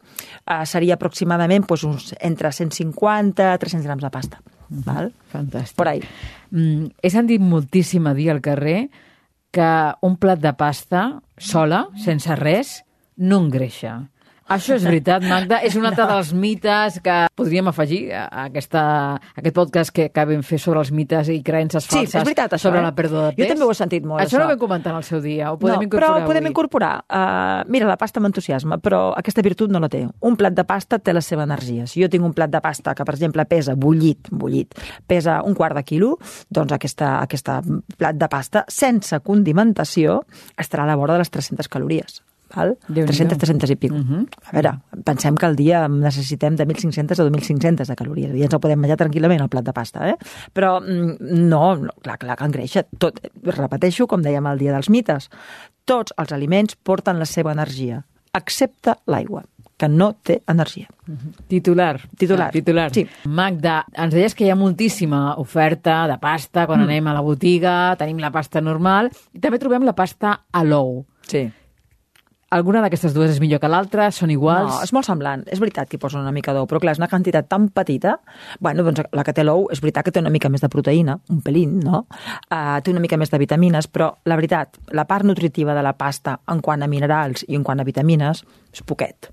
eh, 0.46 0.64
seria 0.66 0.94
aproximadament 0.94 1.66
doncs, 1.66 1.84
uns, 1.84 2.14
entre 2.20 2.52
150 2.52 3.52
a 3.52 3.58
300 3.58 3.84
grams 3.84 4.02
de 4.02 4.10
pasta. 4.10 4.40
Mhm. 4.68 4.82
Val? 4.84 5.12
Fantàstic. 5.32 5.76
Por 5.76 5.88
ahí. 5.88 6.02
Mm, 6.50 6.86
he 7.02 7.10
sentit 7.10 7.40
moltíssim 7.40 8.06
a 8.06 8.14
dir 8.14 8.30
al 8.30 8.40
carrer 8.40 8.90
que 9.50 9.94
un 10.02 10.16
plat 10.16 10.38
de 10.38 10.52
pasta 10.54 11.22
sola, 11.36 11.88
sense 11.96 12.34
res, 12.36 12.84
no 13.16 13.38
engreixa. 13.38 14.08
Això 14.48 14.76
és 14.78 14.84
veritat, 14.86 15.24
Magda. 15.28 15.58
És 15.66 15.74
un 15.76 15.84
altre 15.84 16.06
no. 16.06 16.14
dels 16.14 16.30
mites 16.32 16.98
que 17.04 17.16
podríem 17.36 17.68
afegir 17.68 18.00
a, 18.16 18.24
aquesta, 18.46 18.82
a 19.20 19.40
aquest 19.42 19.54
podcast 19.56 19.92
que, 19.94 20.08
vam 20.28 20.40
fer 20.44 20.58
sobre 20.60 20.80
els 20.80 20.90
mites 20.92 21.28
i 21.32 21.38
creences 21.44 21.84
Sí, 21.84 21.92
falses 21.94 22.16
és 22.16 22.24
veritat, 22.26 22.54
això, 22.56 22.68
sobre 22.68 22.80
eh? 22.80 22.86
la 22.86 22.92
pèrdua 22.96 23.26
de 23.28 23.34
pes. 23.36 23.44
Jo 23.44 23.48
també 23.52 23.66
ho 23.66 23.70
he 23.72 23.76
sentit 23.78 24.06
molt, 24.08 24.22
Això, 24.22 24.36
això. 24.36 24.40
no 24.40 24.46
ho 24.46 24.52
vam 24.54 24.60
comentar 24.62 24.94
al 24.96 25.04
seu 25.06 25.20
dia. 25.24 25.52
Ho 25.52 25.58
podem 25.60 25.76
no, 25.82 25.86
incorporar 25.86 26.10
però 26.14 26.24
ho 26.24 26.30
podem 26.30 26.42
avui. 26.42 26.52
incorporar. 26.54 26.92
Uh, 27.08 27.68
mira, 27.72 27.88
la 27.90 27.96
pasta 28.00 28.22
m'entusiasma, 28.24 28.80
però 28.84 29.02
aquesta 29.16 29.44
virtut 29.44 29.72
no 29.72 29.80
la 29.84 29.90
té. 29.92 30.02
Un 30.24 30.36
plat 30.40 30.56
de 30.56 30.64
pasta 30.68 30.98
té 30.98 31.12
la 31.12 31.22
seva 31.24 31.44
energia. 31.44 31.86
Si 31.86 32.02
jo 32.02 32.08
tinc 32.08 32.24
un 32.24 32.32
plat 32.36 32.50
de 32.50 32.60
pasta 32.64 32.94
que, 32.96 33.04
per 33.04 33.14
exemple, 33.18 33.44
pesa 33.48 33.76
bullit, 33.76 34.32
bullit, 34.32 34.74
pesa 35.06 35.42
un 35.44 35.54
quart 35.58 35.76
de 35.76 35.84
quilo, 35.84 36.14
doncs 36.48 36.72
aquesta, 36.76 37.18
aquesta 37.20 37.60
plat 37.98 38.16
de 38.16 38.28
pasta, 38.32 38.64
sense 38.68 39.20
condimentació, 39.20 40.22
estarà 40.56 40.88
a 40.88 40.92
la 40.92 40.96
vora 40.96 41.14
de 41.18 41.24
les 41.24 41.30
300 41.30 41.68
calories. 41.68 42.22
Val? 42.54 42.74
Déu-n'hi-do. 42.88 43.12
300, 43.12 43.38
300 43.38 43.70
i 43.70 43.76
pico. 43.76 43.94
Mhm. 43.96 44.02
Uh 44.02 44.20
-huh. 44.20 44.26
A 44.44 44.52
veure, 44.52 44.72
pensem 45.04 45.34
que 45.34 45.46
al 45.46 45.56
dia 45.56 45.88
necessitem 45.88 46.56
de 46.56 46.66
1.500 46.66 47.18
a 47.20 47.24
2.500 47.24 47.88
de 47.88 47.96
calories. 47.96 48.34
I 48.34 48.42
ens 48.42 48.54
el 48.54 48.60
podem 48.60 48.78
menjar 48.78 48.96
tranquil·lament, 48.96 49.40
el 49.40 49.48
plat 49.48 49.64
de 49.64 49.72
pasta, 49.72 50.08
eh? 50.08 50.16
Però 50.52 50.80
mm, 50.80 51.16
no, 51.48 51.76
no 51.76 51.92
clar, 52.02 52.18
clar 52.18 52.36
que 52.36 52.44
engreixa. 52.44 52.84
Tot, 52.98 53.20
repeteixo, 53.44 54.06
com 54.06 54.22
dèiem 54.22 54.46
el 54.46 54.58
dia 54.58 54.72
dels 54.72 54.88
mites, 54.88 55.30
tots 55.84 56.12
els 56.16 56.32
aliments 56.32 56.76
porten 56.76 57.18
la 57.18 57.24
seva 57.24 57.52
energia, 57.52 58.04
excepte 58.32 58.94
l'aigua, 59.06 59.44
que 59.78 59.88
no 59.88 60.10
té 60.12 60.42
energia. 60.50 60.88
Titular. 61.46 62.00
Titular. 62.18 62.48
Ah, 62.48 62.52
titular. 62.52 62.88
Sí. 62.92 63.06
Magda, 63.24 63.84
ens 63.94 64.12
deies 64.12 64.34
que 64.34 64.44
hi 64.44 64.50
ha 64.50 64.58
moltíssima 64.58 65.36
oferta 65.38 66.02
de 66.10 66.18
pasta 66.18 66.66
quan 66.66 66.82
mm. 66.82 66.88
anem 66.88 67.06
a 67.06 67.14
la 67.14 67.22
botiga, 67.22 67.76
tenim 67.96 68.18
la 68.18 68.32
pasta 68.34 68.60
normal 68.60 69.12
i 69.32 69.40
també 69.40 69.62
trobem 69.62 69.86
la 69.86 69.94
pasta 69.94 70.34
a 70.50 70.64
l'ou. 70.66 71.04
Sí. 71.30 71.46
Alguna 72.48 72.80
d'aquestes 72.80 73.12
dues 73.12 73.34
és 73.34 73.40
millor 73.42 73.60
que 73.60 73.68
l'altra? 73.68 74.06
Són 74.14 74.30
iguals? 74.32 74.70
No, 74.72 74.80
és 74.86 74.92
molt 74.96 75.04
semblant. 75.04 75.42
És 75.52 75.60
veritat 75.60 75.90
que 75.90 75.98
hi 75.98 76.00
posa 76.00 76.16
una 76.20 76.32
mica 76.32 76.54
d'ou, 76.56 76.64
però 76.70 76.80
clar, 76.80 76.94
és 76.96 77.00
una 77.02 77.10
quantitat 77.12 77.50
tan 77.50 77.68
petita. 77.68 78.14
Bueno, 78.64 78.86
doncs 78.86 79.04
la 79.12 79.24
que 79.26 79.34
té 79.36 79.44
l'ou 79.44 79.66
és 79.74 79.82
veritat 79.84 80.08
que 80.08 80.14
té 80.16 80.22
una 80.24 80.32
mica 80.32 80.48
més 80.48 80.64
de 80.64 80.72
proteïna, 80.72 81.18
un 81.28 81.42
pelín, 81.44 81.76
no? 81.84 82.06
Uh, 82.48 82.78
té 82.80 82.94
una 82.94 83.04
mica 83.04 83.20
més 83.20 83.28
de 83.28 83.42
vitamines, 83.44 83.90
però 83.92 84.14
la 84.24 84.40
veritat, 84.40 84.80
la 84.96 85.04
part 85.04 85.28
nutritiva 85.28 85.76
de 85.76 85.84
la 85.84 85.92
pasta 86.00 86.38
en 86.48 86.64
quant 86.64 86.80
a 86.80 86.88
minerals 86.88 87.44
i 87.48 87.58
en 87.58 87.68
quant 87.68 87.84
a 87.84 87.88
vitamines 87.88 88.46
és 88.72 88.80
poquet. 88.80 89.28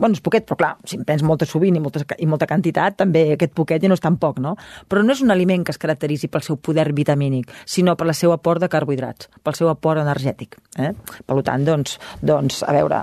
Bueno, 0.00 0.16
és 0.16 0.22
poquet, 0.24 0.46
però 0.48 0.56
clar, 0.56 0.70
si 0.88 0.96
en 0.96 1.04
prens 1.04 1.22
molta 1.26 1.44
sovint 1.44 1.76
i, 1.76 1.80
molta, 1.82 2.00
i 2.16 2.26
molta 2.26 2.48
quantitat, 2.48 2.96
també 3.02 3.26
aquest 3.34 3.52
poquet 3.56 3.82
ja 3.84 3.90
no 3.90 3.98
és 3.98 4.00
tan 4.00 4.16
poc, 4.20 4.38
no? 4.40 4.54
Però 4.88 5.02
no 5.04 5.12
és 5.12 5.20
un 5.20 5.32
aliment 5.34 5.66
que 5.66 5.74
es 5.74 5.80
caracteritzi 5.80 6.30
pel 6.32 6.44
seu 6.46 6.56
poder 6.56 6.86
vitamínic, 6.96 7.52
sinó 7.68 7.96
per 8.00 8.08
la 8.08 8.16
seu 8.16 8.32
aport 8.32 8.64
de 8.64 8.70
carbohidrats, 8.72 9.28
pel 9.44 9.58
seu 9.58 9.68
aport 9.68 10.00
energètic. 10.00 10.56
Eh? 10.80 10.94
Per 11.28 11.38
tant, 11.44 11.68
doncs, 11.68 11.98
doncs, 12.24 12.62
a 12.64 12.72
veure, 12.78 13.02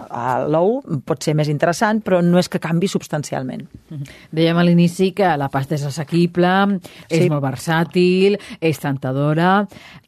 l'ou 0.50 0.80
pot 1.06 1.22
ser 1.22 1.38
més 1.38 1.54
interessant, 1.54 2.02
però 2.02 2.24
no 2.26 2.42
és 2.42 2.50
que 2.50 2.62
canvi 2.64 2.90
substancialment. 2.90 3.68
Dèiem 4.34 4.58
a 4.58 4.66
l'inici 4.66 5.12
que 5.18 5.30
la 5.38 5.52
pasta 5.54 5.78
és 5.78 5.86
assequible, 5.86 6.54
sí. 6.82 7.22
és 7.22 7.30
molt 7.30 7.46
versàtil, 7.46 8.42
és 8.58 8.82
tentadora. 8.82 9.60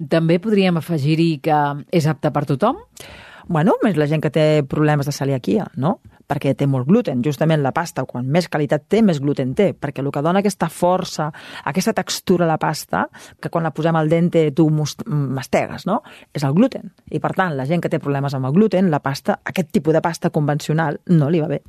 També 0.10 0.42
podríem 0.42 0.82
afegir-hi 0.82 1.36
que 1.46 1.64
és 1.94 2.10
apta 2.10 2.34
per 2.34 2.48
tothom? 2.50 2.82
Bueno, 3.48 3.76
més 3.84 3.98
la 3.98 4.08
gent 4.10 4.22
que 4.24 4.32
té 4.34 4.48
problemes 4.68 5.08
de 5.08 5.16
celiaquia, 5.16 5.70
no? 5.76 6.00
perquè 6.30 6.54
té 6.54 6.68
molt 6.70 6.88
gluten. 6.88 7.24
Justament 7.26 7.64
la 7.66 7.74
pasta, 7.76 8.06
quan 8.06 8.28
més 8.30 8.48
qualitat 8.52 8.86
té, 8.92 9.02
més 9.06 9.20
gluten 9.24 9.56
té, 9.58 9.72
perquè 9.74 10.04
el 10.04 10.12
que 10.14 10.24
dona 10.26 10.44
aquesta 10.44 10.70
força, 10.70 11.32
aquesta 11.72 11.96
textura 11.98 12.46
a 12.46 12.52
la 12.52 12.60
pasta, 12.62 13.08
que 13.42 13.50
quan 13.50 13.66
la 13.66 13.74
posem 13.74 13.98
al 13.98 14.12
dente 14.12 14.46
tu 14.56 14.70
mastegues, 14.70 15.88
no? 15.90 16.02
És 16.34 16.46
el 16.46 16.54
gluten. 16.54 16.94
I 17.10 17.22
per 17.24 17.34
tant, 17.34 17.58
la 17.58 17.66
gent 17.70 17.82
que 17.82 17.90
té 17.90 18.02
problemes 18.04 18.38
amb 18.38 18.50
el 18.50 18.54
gluten, 18.54 18.94
la 18.94 19.02
pasta, 19.02 19.40
aquest 19.44 19.74
tipus 19.74 19.98
de 19.98 20.06
pasta 20.06 20.30
convencional, 20.30 21.02
no 21.10 21.34
li 21.34 21.42
va 21.42 21.50
bé. 21.50 21.64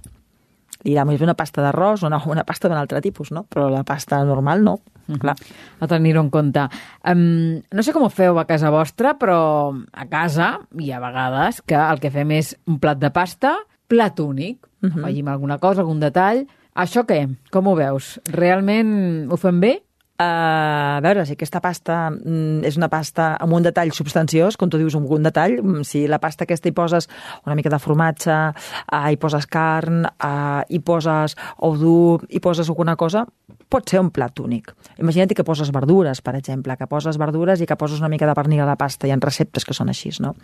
Dirà 0.84 1.04
més 1.04 1.18
bé 1.20 1.26
una 1.26 1.36
pasta 1.36 1.62
d'arròs 1.64 2.02
o 2.02 2.08
una, 2.08 2.20
una 2.30 2.44
pasta 2.48 2.68
d'un 2.68 2.78
altre 2.80 3.02
tipus, 3.04 3.30
no? 3.36 3.44
Però 3.48 3.68
la 3.72 3.82
pasta 3.84 4.22
normal 4.24 4.64
no. 4.64 4.78
Mm 5.06 5.14
-hmm. 5.14 5.18
Clar. 5.18 5.36
A 5.80 5.86
tenir-ho 5.86 6.20
en 6.20 6.30
compte. 6.30 6.68
Um, 7.04 7.62
no 7.70 7.82
sé 7.82 7.92
com 7.92 8.02
ho 8.02 8.08
feu 8.08 8.38
a 8.38 8.46
casa 8.46 8.70
vostra, 8.70 9.18
però 9.18 9.74
a 9.92 10.06
casa 10.06 10.60
hi 10.78 10.92
ha 10.92 11.00
vegades 11.00 11.62
que 11.62 11.74
el 11.74 12.00
que 12.00 12.10
fem 12.10 12.30
és 12.30 12.56
un 12.66 12.78
plat 12.78 12.98
de 12.98 13.10
pasta, 13.10 13.56
plat 13.88 14.18
únic, 14.20 14.66
uh 14.82 14.88
-huh. 14.88 15.00
afegim 15.00 15.28
alguna 15.28 15.58
cosa, 15.58 15.80
algun 15.80 16.00
detall. 16.00 16.46
Això 16.74 17.04
què? 17.04 17.36
Com 17.50 17.66
ho 17.66 17.74
veus? 17.74 18.20
Realment 18.24 19.30
ho 19.30 19.36
fem 19.36 19.60
bé? 19.60 19.82
Uh, 20.20 20.98
a 20.98 21.00
veure, 21.00 21.22
si 21.24 21.32
aquesta 21.32 21.62
pasta 21.64 21.94
mm, 22.10 22.60
és 22.68 22.76
una 22.76 22.90
pasta 22.92 23.30
amb 23.40 23.54
un 23.56 23.64
detall 23.64 23.88
substanciós, 23.96 24.58
com 24.60 24.68
tu 24.68 24.76
dius, 24.76 24.92
un, 24.98 25.06
un 25.08 25.24
detall, 25.24 25.54
mm, 25.62 25.86
si 25.88 26.02
la 26.12 26.18
pasta 26.20 26.44
aquesta 26.44 26.68
hi 26.68 26.74
poses 26.76 27.08
una 27.46 27.56
mica 27.56 27.72
de 27.72 27.78
formatge, 27.80 28.36
uh, 28.52 28.98
hi 29.08 29.16
poses 29.16 29.48
carn, 29.48 30.02
uh, 30.04 30.60
hi 30.68 30.82
poses 30.84 31.38
ou 31.64 31.78
dur, 31.80 32.26
hi 32.28 32.42
poses 32.44 32.68
alguna 32.68 32.98
cosa, 33.00 33.24
pot 33.72 33.88
ser 33.88 34.02
un 34.04 34.10
plat 34.12 34.44
únic. 34.44 34.74
Imagina't 35.00 35.32
que 35.32 35.46
poses 35.46 35.72
verdures, 35.72 36.20
per 36.20 36.36
exemple, 36.36 36.76
que 36.76 36.90
poses 36.90 37.16
verdures 37.16 37.64
i 37.64 37.70
que 37.70 37.80
poses 37.80 38.04
una 38.04 38.12
mica 38.12 38.28
de 38.28 38.36
pernil 38.36 38.60
a 38.60 38.68
la 38.68 38.76
pasta, 38.76 39.08
hi 39.08 39.16
ha 39.16 39.20
receptes 39.24 39.64
que 39.64 39.72
són 39.72 39.88
així, 39.88 40.12
no? 40.20 40.34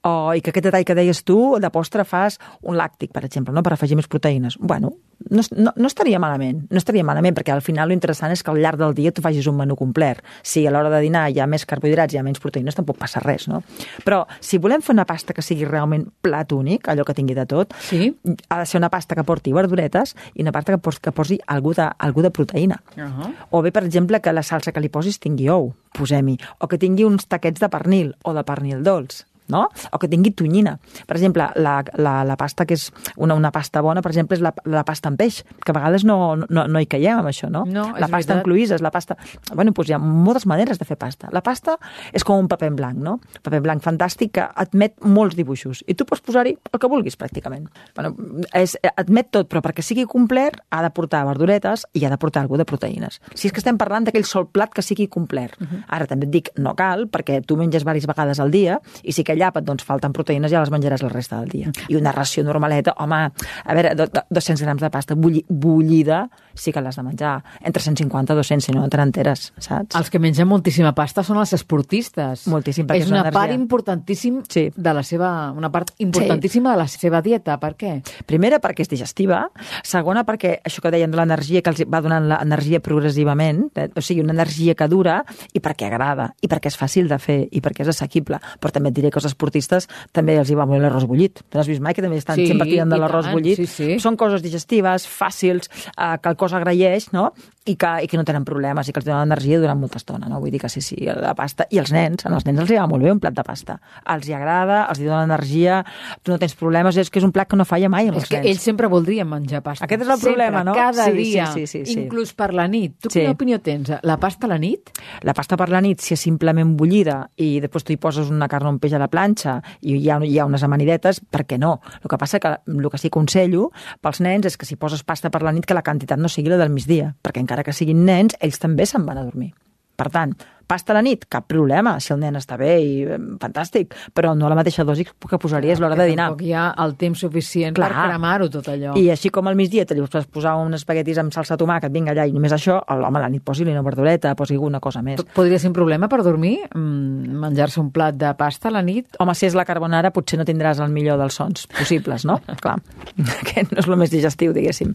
O, 0.00 0.32
I 0.32 0.40
que 0.40 0.54
aquest 0.54 0.70
detall 0.70 0.88
que 0.88 0.96
deies 0.96 1.26
tu, 1.28 1.58
de 1.60 1.68
postre 1.68 2.08
fas 2.08 2.40
un 2.62 2.80
làctic, 2.80 3.12
per 3.12 3.26
exemple, 3.28 3.52
no? 3.52 3.60
per 3.60 3.76
afegir 3.76 4.00
més 4.00 4.08
proteïnes. 4.08 4.56
Bueno, 4.56 4.94
no, 5.28 5.42
no, 5.56 5.72
no 5.76 5.86
estaria 5.86 6.18
malament, 6.18 6.64
no 6.70 6.80
estaria 6.80 7.04
malament, 7.04 7.34
perquè 7.36 7.52
al 7.52 7.62
final 7.64 7.90
l'interessant 7.92 8.32
és 8.32 8.42
que 8.42 8.52
al 8.52 8.60
llarg 8.62 8.80
del 8.80 8.94
dia 8.96 9.12
tu 9.12 9.22
facis 9.24 9.46
un 9.50 9.58
menú 9.58 9.76
complet. 9.76 10.22
Si 10.42 10.64
a 10.66 10.72
l'hora 10.72 10.90
de 10.92 11.00
dinar 11.04 11.26
hi 11.30 11.40
ha 11.40 11.48
més 11.50 11.66
carbohidrats, 11.68 12.14
hi 12.14 12.20
ha 12.20 12.24
menys 12.24 12.40
proteïnes, 12.42 12.76
tampoc 12.78 12.98
passa 13.00 13.20
res, 13.24 13.46
no? 13.50 13.62
Però 14.06 14.22
si 14.40 14.58
volem 14.58 14.82
fer 14.84 14.94
una 14.96 15.06
pasta 15.08 15.36
que 15.36 15.44
sigui 15.44 15.68
realment 15.68 16.06
plat 16.24 16.52
únic, 16.56 16.88
allò 16.88 17.04
que 17.04 17.16
tingui 17.16 17.36
de 17.36 17.46
tot, 17.50 17.76
sí. 17.90 18.12
ha 18.48 18.62
de 18.62 18.66
ser 18.66 18.80
una 18.80 18.90
pasta 18.90 19.18
que 19.18 19.26
porti 19.26 19.52
verduretes 19.52 20.16
i 20.34 20.44
una 20.46 20.54
pasta 20.56 20.76
que, 20.76 20.82
posi, 20.82 21.04
que 21.04 21.12
posi 21.12 21.40
algú 21.46 21.74
de, 21.76 21.90
algú 21.98 22.24
de 22.24 22.30
proteïna. 22.30 22.80
Uh 22.96 23.02
-huh. 23.02 23.32
O 23.50 23.62
bé, 23.62 23.72
per 23.72 23.84
exemple, 23.84 24.20
que 24.20 24.32
la 24.32 24.42
salsa 24.42 24.72
que 24.72 24.80
li 24.80 24.88
posis 24.88 25.18
tingui 25.18 25.48
ou, 25.48 25.74
posem-hi, 25.92 26.38
o 26.58 26.68
que 26.68 26.78
tingui 26.78 27.04
uns 27.04 27.26
taquets 27.26 27.60
de 27.60 27.68
pernil 27.68 28.14
o 28.22 28.32
de 28.32 28.44
pernil 28.44 28.82
dolç. 28.82 29.26
No? 29.50 29.66
O 29.92 29.98
que 30.00 30.08
tingui 30.10 30.32
tonyina. 30.36 30.76
Per 31.06 31.16
exemple, 31.16 31.48
la, 31.56 31.80
la, 31.98 32.14
la 32.24 32.36
pasta 32.40 32.66
que 32.66 32.78
és 32.78 32.88
una, 33.16 33.34
una 33.34 33.50
pasta 33.54 33.82
bona, 33.84 34.02
per 34.02 34.12
exemple, 34.12 34.38
és 34.38 34.44
la, 34.44 34.54
la 34.64 34.84
pasta 34.88 35.10
amb 35.10 35.20
peix, 35.20 35.42
que 35.64 35.72
a 35.72 35.76
vegades 35.76 36.04
no, 36.08 36.36
no, 36.48 36.66
no 36.66 36.80
hi 36.82 36.88
caiem 36.90 37.20
amb 37.20 37.30
això, 37.30 37.50
no? 37.52 37.64
No, 37.66 37.90
la 37.94 38.08
pasta 38.08 38.16
veritat. 38.16 38.36
amb 38.38 38.48
cloïsses, 38.48 38.84
la 38.84 38.92
pasta... 38.94 39.16
Bueno, 39.54 39.74
doncs 39.76 39.90
hi 39.90 39.96
ha 39.96 40.00
moltes 40.00 40.46
maneres 40.46 40.80
de 40.80 40.86
fer 40.88 40.96
pasta. 41.00 41.30
La 41.34 41.42
pasta 41.44 41.76
és 42.16 42.24
com 42.26 42.40
un 42.40 42.48
paper 42.50 42.70
en 42.72 42.78
blanc, 42.78 43.00
no? 43.02 43.18
Paper 43.42 43.60
en 43.60 43.66
blanc 43.66 43.84
fantàstic 43.84 44.34
que 44.38 44.46
admet 44.64 44.96
molts 45.04 45.36
dibuixos. 45.38 45.82
I 45.90 45.96
tu 45.98 46.06
pots 46.08 46.22
posar-hi 46.24 46.54
el 46.56 46.80
que 46.80 46.90
vulguis, 46.90 47.18
pràcticament. 47.20 47.68
Bueno, 47.96 48.14
és, 48.56 48.76
admet 48.94 49.30
tot, 49.34 49.48
però 49.50 49.62
perquè 49.64 49.84
sigui 49.84 50.06
complet 50.10 50.60
ha 50.70 50.82
de 50.84 50.92
portar 50.94 51.24
verduretes 51.28 51.86
i 51.98 52.04
ha 52.04 52.12
de 52.12 52.18
portar 52.20 52.44
alguna 52.44 52.64
de 52.64 52.68
proteïnes. 52.68 53.20
Si 53.34 53.48
és 53.48 53.54
que 53.54 53.62
estem 53.62 53.78
parlant 53.80 54.06
d'aquell 54.06 54.26
sol 54.28 54.48
plat 54.52 54.72
que 54.74 54.84
sigui 54.84 55.08
complet. 55.08 55.56
Uh 55.58 55.66
-huh. 55.66 55.82
Ara 55.88 56.06
també 56.06 56.26
et 56.26 56.32
dic, 56.32 56.50
no 56.56 56.74
cal, 56.74 57.08
perquè 57.08 57.40
tu 57.44 57.56
menges 57.56 57.82
diverses 57.82 58.06
vegades 58.06 58.40
al 58.40 58.50
dia 58.50 58.80
i 59.02 59.12
si 59.12 59.22
aquell 59.22 59.39
àpat 59.42 59.64
doncs, 59.64 59.84
falten 59.84 60.12
proteïnes 60.12 60.50
ja 60.50 60.60
les 60.60 60.70
menjaràs 60.70 61.02
la 61.02 61.08
resta 61.08 61.40
del 61.40 61.48
dia. 61.48 61.72
I 61.88 61.96
una 61.96 62.12
ració 62.12 62.44
normaleta, 62.44 62.94
home, 62.98 63.20
a 63.64 63.74
veure, 63.74 63.94
do- 63.94 64.06
do- 64.06 64.24
200 64.30 64.62
grams 64.62 64.80
de 64.82 64.90
pasta 64.90 65.14
bulli, 65.14 65.44
bullida 65.48 66.28
sí 66.54 66.72
que 66.72 66.80
l'has 66.80 66.96
de 66.96 67.02
menjar. 67.02 67.42
Entre 67.62 67.82
150 67.82 68.32
i 68.32 68.36
200, 68.36 68.64
si 68.64 68.72
no, 68.72 68.88
te 68.88 68.96
n'enteres, 68.98 69.52
saps? 69.58 69.96
Els 69.96 70.10
que 70.10 70.18
mengen 70.18 70.48
moltíssima 70.48 70.92
pasta 70.94 71.22
són 71.24 71.38
els 71.38 71.52
esportistes. 71.56 72.46
Moltíssim, 72.50 72.86
perquè 72.86 73.02
és 73.04 73.08
una 73.08 73.22
l'energia. 73.22 73.38
part 73.40 73.52
importantíssim 73.54 74.42
Sí. 74.48 74.70
de 74.76 74.94
la 74.94 75.02
seva, 75.02 75.52
una 75.52 75.70
part 75.70 75.92
importantíssima 75.98 76.72
de 76.72 76.76
la 76.76 76.88
seva 76.88 77.22
dieta. 77.22 77.58
Per 77.60 77.76
què? 77.76 78.02
Primera, 78.26 78.60
perquè 78.60 78.80
és 78.82 78.88
digestiva. 78.88 79.50
Segona, 79.82 80.24
perquè 80.26 80.60
això 80.64 80.80
que 80.82 80.90
deien 80.90 81.10
de 81.10 81.16
l'energia, 81.16 81.62
que 81.62 81.70
els 81.70 81.80
va 81.88 82.00
donant 82.00 82.28
l'energia 82.28 82.80
progressivament, 82.80 83.70
eh, 83.76 83.88
o 83.96 84.00
sigui, 84.00 84.20
una 84.20 84.32
energia 84.32 84.74
que 84.74 84.88
dura, 84.88 85.24
i 85.52 85.60
perquè 85.60 85.86
agrada, 85.86 86.34
i 86.42 86.48
perquè 86.48 86.66
és 86.70 86.76
fàcil 86.78 87.08
de 87.08 87.18
fer, 87.18 87.48
i 87.50 87.60
perquè 87.60 87.80
és 87.82 87.88
assequible. 87.88 88.38
Però 88.60 88.70
també 88.72 88.90
et 88.90 88.94
diré 88.94 89.10
que 89.10 89.18
esportistes 89.32 89.88
també 90.12 90.36
els 90.38 90.50
hi 90.50 90.56
va 90.58 90.66
molt 90.66 90.82
l'arròs 90.82 91.06
bullit. 91.08 91.40
Tu 91.48 91.56
no 91.56 91.60
has 91.62 91.68
vist 91.70 91.80
mai 91.82 91.94
que 91.94 92.02
també 92.02 92.18
estan 92.20 92.36
Sí, 92.36 92.46
sempre 92.50 92.68
tirant 92.68 92.90
de 92.90 92.98
l'arròs 92.98 93.30
bullit? 93.32 93.56
sí, 93.56 93.66
sí. 93.66 93.98
Són 94.02 94.16
coses 94.20 94.42
digestives, 94.42 95.06
fàcils, 95.08 95.70
eh, 95.96 96.18
que 96.22 96.28
el 96.28 96.36
cos 96.36 96.52
agraeix, 96.54 97.12
no? 97.12 97.30
I 97.68 97.74
que, 97.76 97.88
i 98.02 98.06
que 98.08 98.16
no 98.16 98.24
tenen 98.24 98.42
problemes, 98.44 98.88
i 98.88 98.92
que 98.92 98.98
els 99.02 99.04
donen 99.06 99.28
energia 99.28 99.58
durant 99.60 99.78
molta 99.78 99.98
estona, 100.00 100.26
no? 100.30 100.40
Vull 100.40 100.50
dir 100.50 100.58
que 100.62 100.68
sí, 100.72 100.80
sí, 100.80 100.96
la 101.04 101.34
pasta... 101.36 101.66
I 101.70 101.78
els 101.78 101.92
nens, 101.92 102.24
als 102.26 102.46
nens 102.46 102.58
els 102.58 102.70
hi 102.72 102.78
va 102.80 102.86
molt 102.88 103.04
bé 103.04 103.12
un 103.12 103.20
plat 103.20 103.34
de 103.36 103.44
pasta. 103.46 103.76
Els 104.10 104.26
hi 104.26 104.32
agrada, 104.34 104.86
els 104.90 104.98
hi 104.98 105.04
dona 105.04 105.22
energia, 105.28 105.84
tu 106.24 106.32
no 106.32 106.38
tens 106.40 106.54
problemes, 106.56 106.96
és 106.96 107.10
que 107.12 107.20
és 107.20 107.24
un 107.28 107.30
plat 107.36 107.46
que 107.46 107.56
no 107.60 107.66
falla 107.68 107.90
mai 107.92 108.08
amb 108.08 108.16
És 108.18 108.26
que 108.30 108.40
nens. 108.40 108.48
ells 108.48 108.62
sempre 108.64 108.88
voldrien 108.90 109.28
menjar 109.28 109.60
pasta. 109.62 109.84
Aquest 109.84 110.02
és 110.02 110.08
el 110.08 110.16
Sempre, 110.16 110.30
problema, 110.32 110.64
no? 110.64 110.72
Cada 110.74 111.04
Sí, 111.04 111.12
dia, 111.12 111.46
sí, 111.52 111.66
sí, 111.66 111.84
sí, 111.84 111.92
sí. 111.92 112.00
inclús 112.00 112.32
per 112.32 112.54
la 112.54 112.66
nit. 112.66 112.96
Tu 112.98 113.10
Sí. 113.10 113.20
quina 113.20 113.32
opinió 113.36 113.60
tens? 113.60 113.92
La 114.02 114.16
pasta 114.18 114.46
a 114.46 114.48
la 114.48 114.58
nit? 114.58 114.90
La 115.22 115.34
pasta 115.34 115.56
per 115.56 115.68
la 115.68 115.82
nit, 115.82 116.00
si 116.00 116.14
és 116.14 116.20
simplement 116.20 116.74
bullida 116.76 117.30
i 117.36 117.60
després 117.60 117.84
tu 117.84 117.92
hi 117.92 117.98
poses 117.98 118.30
una 118.30 118.48
carn 118.48 118.66
o 118.66 118.70
un 118.70 118.78
peix 118.80 118.94
a 118.94 118.98
la 118.98 119.08
planxa 119.20 119.60
i 119.84 119.96
hi 119.98 120.08
ha, 120.10 120.18
hi 120.24 120.38
ha 120.38 120.48
unes 120.48 120.64
amanidetes, 120.64 121.20
per 121.20 121.44
què 121.46 121.58
no? 121.60 121.78
El 122.00 122.08
que 122.10 122.18
passa 122.20 122.40
que 122.40 122.56
el 122.56 122.90
que 122.90 123.00
sí 123.00 123.10
aconsello 123.12 123.70
pels 124.00 124.22
nens 124.24 124.48
és 124.48 124.56
que 124.56 124.68
si 124.68 124.80
poses 124.80 125.04
pasta 125.04 125.30
per 125.30 125.44
la 125.44 125.52
nit 125.52 125.68
que 125.68 125.76
la 125.76 125.84
quantitat 125.84 126.20
no 126.20 126.30
sigui 126.32 126.52
la 126.52 126.60
del 126.60 126.72
migdia, 126.72 127.14
perquè 127.22 127.42
encara 127.44 127.64
que 127.66 127.76
siguin 127.76 128.04
nens, 128.08 128.38
ells 128.40 128.60
també 128.62 128.88
se'n 128.88 129.04
van 129.06 129.20
a 129.20 129.26
dormir. 129.26 129.52
Per 130.00 130.08
tant, 130.08 130.32
pasta 130.70 130.94
a 130.94 130.98
la 131.00 131.02
nit, 131.02 131.26
cap 131.30 131.48
problema, 131.50 131.96
si 131.98 132.12
el 132.14 132.20
nen 132.22 132.38
està 132.38 132.54
bé 132.60 132.76
i 132.78 132.90
eh, 133.02 133.18
fantàstic, 133.42 133.96
però 134.14 134.36
no 134.38 134.48
la 134.50 134.58
mateixa 134.58 134.84
dosi 134.86 135.02
que 135.02 135.38
posaries 135.40 135.80
a 135.80 135.82
l'hora 135.82 135.98
de 135.98 136.06
dinar. 136.12 136.30
Tampoc 136.30 136.46
hi 136.46 136.52
ha 136.54 136.68
el 136.84 136.94
temps 137.00 137.24
suficient 137.26 137.74
Clar. 137.74 137.88
per 137.90 138.06
cremar-ho 138.06 138.46
tot 138.52 138.70
allò. 138.70 138.94
I 138.98 139.08
així 139.10 139.32
com 139.34 139.50
al 139.50 139.58
migdia 139.58 139.86
te 139.86 139.96
li 139.98 140.04
vas 140.04 140.28
posar 140.30 140.54
uns 140.60 140.78
espaguetis 140.78 141.18
amb 141.18 141.34
salsa 141.34 141.56
de 141.56 141.64
tomàquet, 141.64 141.90
vinga 141.94 142.14
allà, 142.14 142.28
i 142.30 142.34
només 142.36 142.54
això, 142.54 142.78
home, 142.86 143.18
a 143.18 143.24
la 143.24 143.30
nit 143.32 143.42
posi-li 143.46 143.74
una 143.74 143.82
verdureta, 143.86 144.36
posi 144.38 144.54
alguna 144.54 144.80
cosa 144.80 145.02
més. 145.02 145.22
Podria 145.34 145.58
ser 145.58 145.72
un 145.72 145.76
problema 145.76 146.08
per 146.12 146.22
dormir? 146.26 146.56
Mm, 146.70 147.40
Menjar-se 147.42 147.80
un 147.82 147.90
plat 147.94 148.14
de 148.14 148.30
pasta 148.38 148.70
a 148.70 148.74
la 148.74 148.84
nit? 148.86 149.18
Home, 149.18 149.34
si 149.34 149.48
és 149.48 149.58
la 149.58 149.66
carbonara, 149.66 150.12
potser 150.14 150.38
no 150.38 150.46
tindràs 150.46 150.78
el 150.82 150.94
millor 150.94 151.18
dels 151.18 151.34
sons 151.40 151.66
possibles, 151.74 152.26
no? 152.28 152.38
Clar, 152.62 152.78
que 153.48 153.66
no 153.66 153.80
és 153.82 153.90
el 153.90 153.98
més 153.98 154.14
digestiu, 154.14 154.54
diguéssim. 154.54 154.94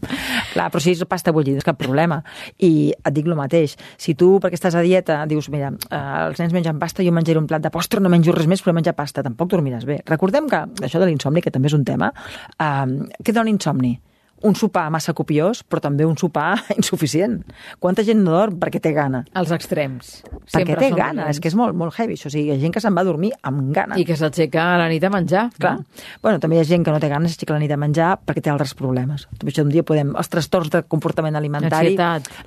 Clar, 0.54 0.70
però 0.72 0.82
si 0.82 0.96
és 0.96 1.04
pasta 1.08 1.34
bullida, 1.36 1.60
és 1.60 1.68
cap 1.68 1.78
problema. 1.80 2.22
I 2.58 2.92
et 2.96 3.12
dic 3.12 3.28
el 3.28 3.36
mateix. 3.38 3.76
Si 4.00 4.16
tu, 4.16 4.36
perquè 4.42 4.56
estàs 4.56 4.76
a 4.78 4.84
dieta, 4.84 5.20
dius, 5.28 5.50
mira, 5.52 5.65
eh, 5.72 6.00
els 6.26 6.42
nens 6.42 6.54
mengen 6.56 6.80
pasta, 6.82 7.04
jo 7.06 7.14
menjaré 7.14 7.40
un 7.40 7.48
plat 7.50 7.62
de 7.62 7.72
postre, 7.74 8.02
no 8.02 8.12
menjo 8.12 8.34
res 8.36 8.48
més, 8.50 8.62
però 8.64 8.74
menjar 8.76 8.96
pasta, 8.98 9.24
tampoc 9.26 9.50
dormiràs 9.52 9.86
bé. 9.88 10.00
Recordem 10.06 10.50
que 10.50 10.62
això 10.86 11.02
de 11.02 11.08
l'insomni, 11.10 11.44
que 11.44 11.54
també 11.54 11.72
és 11.72 11.78
un 11.78 11.84
tema, 11.84 12.12
eh, 12.58 13.16
què 13.22 13.34
dona 13.36 13.52
insomni? 13.52 13.96
Un 14.44 14.54
sopar 14.54 14.90
massa 14.92 15.14
copiós, 15.16 15.62
però 15.64 15.80
també 15.80 16.04
un 16.04 16.16
sopar 16.20 16.58
insuficient. 16.76 17.38
Quanta 17.80 18.04
gent 18.04 18.20
no 18.22 18.34
dorm 18.36 18.58
perquè 18.60 18.80
té 18.84 18.92
gana? 18.92 19.24
Els 19.34 19.50
extrems. 19.54 20.22
Perquè 20.26 20.58
Sempre 20.66 20.76
té 20.76 20.90
gana, 20.92 21.22
dolents. 21.22 21.30
és 21.36 21.40
que 21.40 21.48
és 21.48 21.56
molt, 21.56 21.74
molt 21.74 21.94
heavy, 21.98 22.14
això. 22.18 22.28
O 22.28 22.34
sigui, 22.34 22.50
hi 22.50 22.54
ha 22.56 22.60
gent 22.60 22.74
que 22.74 22.80
se'n 22.84 22.94
va 22.94 23.00
a 23.00 23.08
dormir 23.08 23.32
amb 23.42 23.72
gana. 23.74 23.96
I 23.96 24.04
que 24.04 24.16
s'aixeca 24.16 24.74
a 24.74 24.78
la 24.82 24.88
nit 24.92 25.02
a 25.04 25.10
menjar. 25.10 25.46
Clar. 25.58 25.78
Bueno, 26.22 26.38
també 26.42 26.56
hi 26.58 26.60
ha 26.60 26.68
gent 26.68 26.84
que 26.84 26.92
no 26.92 27.00
té 27.00 27.08
ganes 27.08 27.32
d'aixecar 27.32 27.56
la 27.56 27.62
nit 27.64 27.72
a 27.72 27.78
menjar 27.80 28.10
perquè 28.26 28.42
té 28.44 28.52
altres 28.52 28.74
problemes. 28.76 29.26
Això 29.44 29.64
un 29.64 29.72
dia 29.72 29.82
podem... 29.86 30.12
Els 30.16 30.28
trastorns 30.32 30.70
de 30.70 30.82
comportament 30.84 31.36
alimentari, 31.36 31.96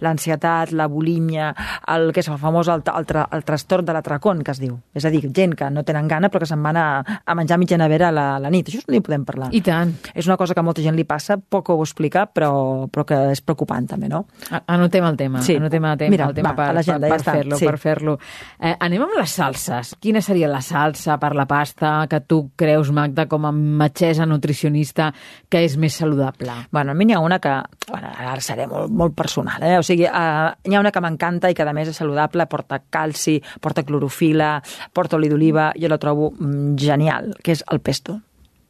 L'ansietat. 0.01 0.71
la 0.71 0.87
bulímia, 0.87 1.53
el 1.87 2.11
que 2.13 2.21
és 2.21 2.27
el 2.29 2.37
famós 2.41 2.67
el, 2.69 2.81
el, 2.85 3.05
tra- 3.09 3.27
el 3.33 3.43
trastorn 3.43 3.85
de 3.85 3.93
l'atracón, 3.93 4.43
que 4.43 4.51
es 4.51 4.59
diu. 4.61 4.77
És 4.93 5.05
a 5.05 5.11
dir, 5.13 5.23
gent 5.35 5.55
que 5.57 5.69
no 5.73 5.83
tenen 5.83 6.07
gana 6.07 6.29
però 6.29 6.39
que 6.45 6.49
se'n 6.49 6.61
van 6.63 6.77
a, 6.77 6.85
a 7.25 7.35
menjar 7.35 7.57
mitja 7.59 7.77
nevera 7.77 8.09
a 8.09 8.11
la, 8.15 8.27
a 8.37 8.39
la 8.39 8.49
nit. 8.53 8.69
Això 8.69 8.81
un 8.85 8.93
dia 8.95 9.01
podem 9.05 9.25
parlar. 9.25 9.49
I 9.55 9.61
tant. 9.65 9.95
És 10.13 10.27
una 10.29 10.37
cosa 10.37 10.53
que 10.53 10.59
a 10.61 10.65
molta 10.65 10.81
gent 10.85 10.95
li 10.97 11.05
passa, 11.07 11.37
poc 11.37 11.69
ho 11.79 11.83
explica, 11.87 12.25
però, 12.27 12.87
però 12.91 13.05
que 13.07 13.17
és 13.33 13.41
preocupant 13.41 13.87
també, 13.89 14.09
no? 14.11 14.25
Anotem 14.67 15.05
el 15.07 15.17
tema, 15.17 15.41
Sí. 15.41 15.55
anotem 15.55 15.85
el 15.85 15.97
tema, 15.97 16.11
Mira, 16.11 16.27
el 16.29 16.35
tema 16.35 16.51
va, 16.51 16.55
per, 16.55 16.73
per, 16.75 16.83
ja 16.83 16.99
per 16.99 17.11
està, 17.17 17.33
fer-lo. 17.39 17.57
sí. 17.57 17.65
Per 17.65 17.77
fer-lo. 17.79 18.17
Eh, 18.59 18.75
anem 18.79 19.03
amb 19.07 19.17
les 19.17 19.31
salses. 19.39 19.95
Quina 19.99 20.21
seria 20.21 20.47
la 20.51 20.61
salsa 20.61 21.17
per 21.19 21.33
la 21.35 21.45
pasta 21.47 22.05
que 22.09 22.19
tu 22.21 22.51
creus, 22.55 22.91
Magda, 22.91 23.25
com 23.27 23.45
a 23.45 23.51
metgessa 23.51 24.25
nutricionista, 24.25 25.11
que 25.49 25.63
és 25.65 25.77
més 25.77 25.93
saludable? 25.95 26.51
Bueno, 26.71 26.91
a 26.91 26.93
mi 26.93 27.05
n'hi 27.05 27.13
ha 27.13 27.19
una 27.23 27.39
que, 27.39 27.55
bueno, 27.89 28.11
ara 28.17 28.39
seré 28.41 28.67
molt, 28.67 28.91
molt 28.91 29.15
personal, 29.15 29.63
eh? 29.63 29.77
o 29.79 29.83
sigui, 29.83 30.05
uh, 30.05 30.51
n'hi 30.65 30.75
ha 30.75 30.79
una 30.83 30.91
que 30.91 31.01
m'encanta 31.01 31.49
i 31.49 31.55
que 31.57 31.63
a 31.63 31.73
més 31.73 31.87
és 31.89 31.95
saludable, 31.97 32.45
porta 32.51 32.81
calci, 32.89 33.39
porta 33.61 33.83
clorofila, 33.83 34.61
porta 34.93 35.15
oli 35.17 35.29
d'oliva, 35.29 35.71
jo 35.79 35.87
la 35.87 35.97
trobo 35.97 36.31
mm, 36.31 36.75
genial, 36.77 37.33
que 37.43 37.51
és 37.53 37.63
el 37.71 37.79
pesto. 37.79 38.19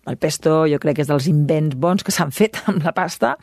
El 0.08 0.16
pesto 0.18 0.64
jo 0.66 0.80
crec 0.80 0.96
que 0.96 1.04
és 1.04 1.10
dels 1.10 1.28
invents 1.30 1.76
bons 1.78 2.02
que 2.04 2.12
s'han 2.12 2.32
fet 2.34 2.56
amb 2.72 2.82
la 2.86 2.94
pasta 2.96 3.34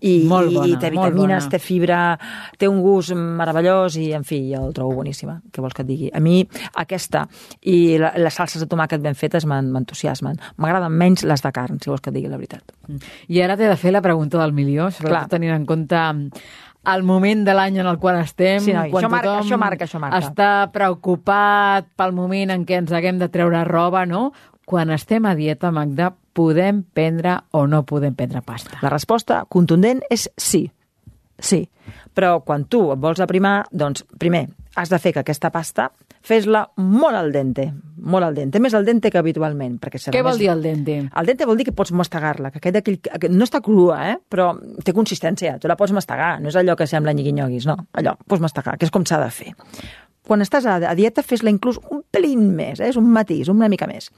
i, 0.00 0.24
Molt 0.26 0.50
bona, 0.54 0.66
i 0.66 0.76
té 0.80 0.88
vitamines, 0.90 1.46
té 1.52 1.58
fibra, 1.62 2.18
té 2.58 2.66
un 2.66 2.80
gust 2.82 3.12
meravellós 3.14 3.94
i, 4.00 4.08
en 4.16 4.24
fi, 4.24 4.40
jo 4.54 4.64
el 4.66 4.72
trobo 4.74 4.96
boníssima. 4.98 5.36
Què 5.52 5.60
vols 5.62 5.76
que 5.76 5.84
et 5.84 5.88
digui? 5.88 6.08
A 6.10 6.18
mi 6.24 6.40
aquesta 6.74 7.26
i 7.62 7.98
la, 8.02 8.14
les 8.18 8.34
salses 8.34 8.64
de 8.64 8.66
tomàquet 8.66 9.04
ben 9.04 9.14
fetes 9.14 9.46
m'en- 9.46 9.68
m'entusiasmen. 9.70 10.40
M'agraden 10.56 10.90
menys 10.96 11.22
les 11.28 11.44
de 11.44 11.52
carn, 11.52 11.78
si 11.78 11.90
vols 11.92 12.00
que 12.02 12.10
et 12.10 12.16
digui 12.18 12.28
la 12.32 12.40
veritat. 12.40 12.64
I 13.28 13.42
ara 13.44 13.56
t'he 13.60 13.68
de 13.68 13.76
fer 13.76 13.92
la 13.94 14.02
pregunta 14.02 14.40
del 14.42 14.52
milió, 14.56 14.90
sobretot 14.90 15.14
Clar. 15.28 15.28
tenint 15.36 15.54
en 15.54 15.66
compte 15.68 16.02
el 16.88 17.02
moment 17.04 17.44
de 17.44 17.52
l'any 17.54 17.78
en 17.82 17.86
el 17.86 17.98
qual 18.00 18.16
estem, 18.22 18.62
Sí, 18.64 18.72
noi, 18.72 18.90
quan 18.90 19.04
això 19.04 19.10
marca, 19.12 19.38
això 19.42 19.58
marca, 19.60 19.84
això 19.84 20.00
marca. 20.00 20.18
està 20.24 20.50
preocupat 20.72 21.86
pel 21.98 22.12
moment 22.16 22.50
en 22.54 22.64
què 22.66 22.78
ens 22.80 22.92
haguem 22.92 23.18
de 23.20 23.28
treure 23.28 23.62
roba, 23.68 24.06
no? 24.06 24.32
Quan 24.68 24.90
estem 24.92 25.24
a 25.24 25.30
dieta, 25.32 25.70
Magda, 25.72 26.10
podem 26.36 26.82
prendre 26.92 27.38
o 27.56 27.62
no 27.64 27.86
podem 27.88 28.12
prendre 28.12 28.42
pasta? 28.44 28.76
La 28.84 28.90
resposta 28.92 29.38
contundent 29.48 30.02
és 30.12 30.26
sí. 30.36 30.66
Sí. 31.40 31.62
Però 32.12 32.42
quan 32.44 32.66
tu 32.68 32.82
et 32.92 33.00
vols 33.00 33.22
aprimar, 33.24 33.62
doncs, 33.72 34.04
primer, 34.20 34.42
has 34.76 34.92
de 34.92 34.98
fer 35.00 35.14
que 35.16 35.22
aquesta 35.22 35.48
pasta 35.54 35.86
fes-la 36.20 36.66
molt 36.84 37.16
al 37.16 37.32
dente, 37.32 37.64
molt 37.96 38.26
al 38.26 38.36
dente, 38.36 38.60
més 38.60 38.76
al 38.76 38.84
dente 38.84 39.08
que 39.08 39.16
habitualment. 39.16 39.78
Perquè 39.80 40.02
serà 40.02 40.12
Què 40.18 40.20
vol 40.26 40.36
més... 40.36 40.42
dir 40.42 40.50
el 40.52 40.60
dente? 40.66 40.98
El 41.08 41.30
dente 41.32 41.48
vol 41.48 41.56
dir 41.56 41.70
que 41.70 41.74
pots 41.78 41.94
mastegar-la, 41.96 42.50
que 42.52 42.60
aquest, 42.60 43.08
aquell, 43.08 43.32
no 43.32 43.48
està 43.48 43.62
crua, 43.64 43.96
eh? 44.10 44.18
però 44.28 44.50
té 44.84 44.92
consistència, 44.92 45.54
tu 45.62 45.72
la 45.72 45.78
pots 45.80 45.96
mastegar, 45.96 46.34
no 46.44 46.52
és 46.52 46.60
allò 46.60 46.76
que 46.76 46.90
sembla 46.90 47.16
nyigui-nyoguis, 47.16 47.70
no, 47.72 47.78
allò, 47.96 48.18
pots 48.28 48.44
mastegar, 48.44 48.76
que 48.76 48.84
és 48.84 48.92
com 48.92 49.08
s'ha 49.08 49.22
de 49.24 49.32
fer. 49.32 49.56
Quan 50.28 50.44
estàs 50.44 50.68
a, 50.68 50.76
a 50.84 50.94
dieta, 50.98 51.24
fes-la 51.24 51.48
inclús 51.48 51.80
un 51.88 52.04
pelín 52.12 52.50
més, 52.52 52.84
eh? 52.84 52.92
és 52.92 53.00
un 53.00 53.08
matís, 53.16 53.48
una 53.48 53.72
mica 53.72 53.88
més. 53.88 54.12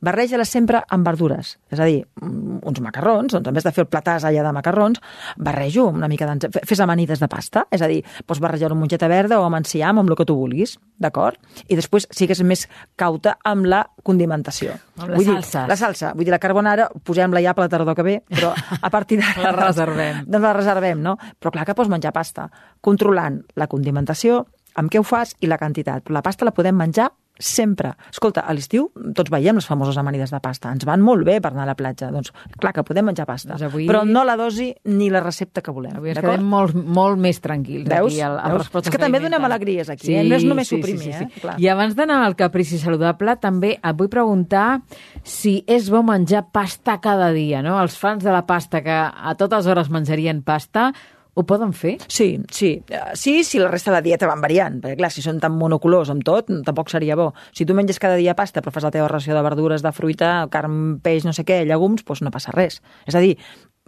Barreja-la 0.00 0.44
sempre 0.44 0.82
amb 0.92 1.06
verdures, 1.06 1.54
és 1.72 1.80
a 1.80 1.84
dir, 1.88 2.02
mm, 2.20 2.58
uns 2.66 2.80
macarrons, 2.80 3.32
doncs 3.32 3.48
en 3.48 3.54
vez 3.54 3.64
de 3.64 3.72
fer 3.72 3.84
el 3.84 3.88
platàs 3.88 4.24
allà 4.24 4.42
de 4.44 4.52
macarrons, 4.52 5.00
barrejo 5.36 5.86
una 5.88 6.08
mica 6.08 6.26
d'ens... 6.26 6.46
fe- 6.52 6.64
Fes 6.66 6.80
amanides 6.80 7.20
de 7.20 7.28
pasta, 7.28 7.66
és 7.70 7.82
a 7.82 7.88
dir, 7.88 8.02
pots 8.26 8.40
barrejar 8.40 8.70
amb 8.72 8.80
mongeta 8.80 9.08
verda 9.08 9.40
o 9.40 9.44
amb 9.46 9.56
enciam, 9.60 9.98
amb 9.98 10.10
el 10.10 10.16
que 10.16 10.24
tu 10.28 10.36
vulguis, 10.36 10.76
d'acord? 10.98 11.36
I 11.68 11.76
després 11.76 12.06
sigues 12.10 12.42
més 12.42 12.66
cauta 12.96 13.36
amb 13.44 13.66
la 13.66 13.84
condimentació. 14.02 14.74
Amb 14.98 15.10
les 15.14 15.16
Vull 15.24 15.26
salses. 15.34 15.62
Dir, 15.62 15.68
la 15.68 15.76
salsa, 15.76 16.12
vull 16.14 16.24
dir, 16.24 16.32
la 16.34 16.38
carbonara, 16.42 16.88
posem-la 17.04 17.42
ja 17.44 17.54
per 17.54 17.64
la 17.66 17.68
tardor 17.72 17.94
que 17.96 18.02
ve, 18.06 18.18
però 18.28 18.52
a 18.80 18.90
partir 18.90 19.18
d'ara... 19.20 19.42
La 19.46 19.52
reservem. 19.68 20.24
Doncs 20.26 20.42
la 20.42 20.52
reservem, 20.56 21.00
no? 21.02 21.16
Però 21.40 21.50
clar 21.54 21.64
que 21.66 21.74
pots 21.78 21.88
menjar 21.92 22.12
pasta, 22.12 22.48
controlant 22.80 23.40
la 23.56 23.66
condimentació, 23.70 24.44
amb 24.76 24.90
què 24.92 24.98
ho 25.00 25.04
fas 25.06 25.34
i 25.40 25.46
la 25.48 25.56
quantitat. 25.58 26.10
La 26.12 26.22
pasta 26.22 26.44
la 26.44 26.52
podem 26.52 26.76
menjar 26.76 27.08
sempre. 27.38 27.92
Escolta, 28.10 28.40
a 28.46 28.52
l'estiu 28.56 28.90
tots 29.14 29.30
veiem 29.30 29.56
les 29.58 29.66
famoses 29.66 29.96
amanides 30.00 30.30
de 30.32 30.40
pasta. 30.40 30.70
Ens 30.72 30.84
van 30.88 31.02
molt 31.04 31.24
bé 31.26 31.38
per 31.40 31.52
anar 31.52 31.64
a 31.64 31.70
la 31.72 31.74
platja. 31.78 32.10
Doncs 32.12 32.32
clar 32.58 32.72
que 32.72 32.84
podem 32.86 33.04
menjar 33.10 33.26
pasta, 33.26 33.50
Doncs 33.54 33.66
avui- 33.68 33.86
però 33.88 34.04
no 34.08 34.24
la 34.24 34.36
dosi 34.36 34.74
ni 34.84 35.10
la 35.10 35.20
recepta 35.20 35.62
que 35.62 35.70
volem. 35.70 35.96
Avui 35.96 36.10
ens 36.10 36.20
quedem 36.20 36.44
molt, 36.44 36.74
molt 36.74 37.18
més 37.18 37.40
tranquils 37.40 37.88
Veus? 37.88 38.12
aquí 38.12 38.20
al, 38.20 38.38
al 38.38 38.52
Veus? 38.58 38.70
És 38.84 38.90
que 38.90 38.98
també 38.98 39.20
donem 39.20 39.44
alegries 39.44 39.90
aquí, 39.90 40.14
eh? 40.14 40.24
No 40.24 40.36
és 40.36 40.44
només 40.44 40.68
suprimir, 40.68 41.12
eh? 41.14 41.28
Clar. 41.40 41.58
I 41.60 41.68
abans 41.68 41.94
d'anar 41.96 42.22
al 42.24 42.36
caprici 42.36 42.78
saludable, 42.78 43.36
també 43.36 43.76
et 43.82 43.96
vull 43.96 44.08
preguntar 44.08 44.80
si 45.22 45.62
és 45.66 45.90
bo 45.90 46.02
menjar 46.02 46.46
pasta 46.52 46.98
cada 47.00 47.30
dia, 47.32 47.62
no? 47.62 47.80
Els 47.82 47.96
fans 47.98 48.24
de 48.24 48.30
la 48.32 48.44
pasta 48.46 48.82
que 48.82 48.90
a 48.92 49.34
totes 49.36 49.66
hores 49.66 49.90
menjarien 49.90 50.42
pasta, 50.42 50.92
ho 51.36 51.44
poden 51.44 51.74
fer? 51.76 51.98
Sí, 52.08 52.40
sí. 52.50 52.70
Sí, 53.14 53.44
si 53.44 53.60
la 53.60 53.68
resta 53.68 53.90
de 53.90 53.98
la 53.98 54.04
dieta 54.04 54.28
van 54.30 54.40
variant, 54.40 54.80
perquè 54.80 54.96
clar, 54.96 55.10
si 55.12 55.24
són 55.24 55.36
tan 55.42 55.52
monocolors 55.60 56.08
amb 56.12 56.24
tot, 56.24 56.48
tampoc 56.64 56.88
seria 56.88 57.16
bo. 57.18 57.28
Si 57.52 57.68
tu 57.68 57.76
menges 57.76 58.00
cada 58.00 58.16
dia 58.16 58.34
pasta, 58.38 58.62
però 58.64 58.72
fas 58.72 58.86
la 58.88 58.92
teva 58.94 59.10
ració 59.12 59.36
de 59.36 59.44
verdures, 59.44 59.84
de 59.84 59.92
fruita, 59.92 60.30
carn, 60.52 60.96
peix, 61.04 61.28
no 61.28 61.36
sé 61.36 61.44
què, 61.44 61.60
llegums, 61.68 62.06
doncs 62.08 62.24
no 62.24 62.32
passa 62.32 62.56
res. 62.56 62.80
És 63.04 63.18
a 63.18 63.20
dir, 63.20 63.36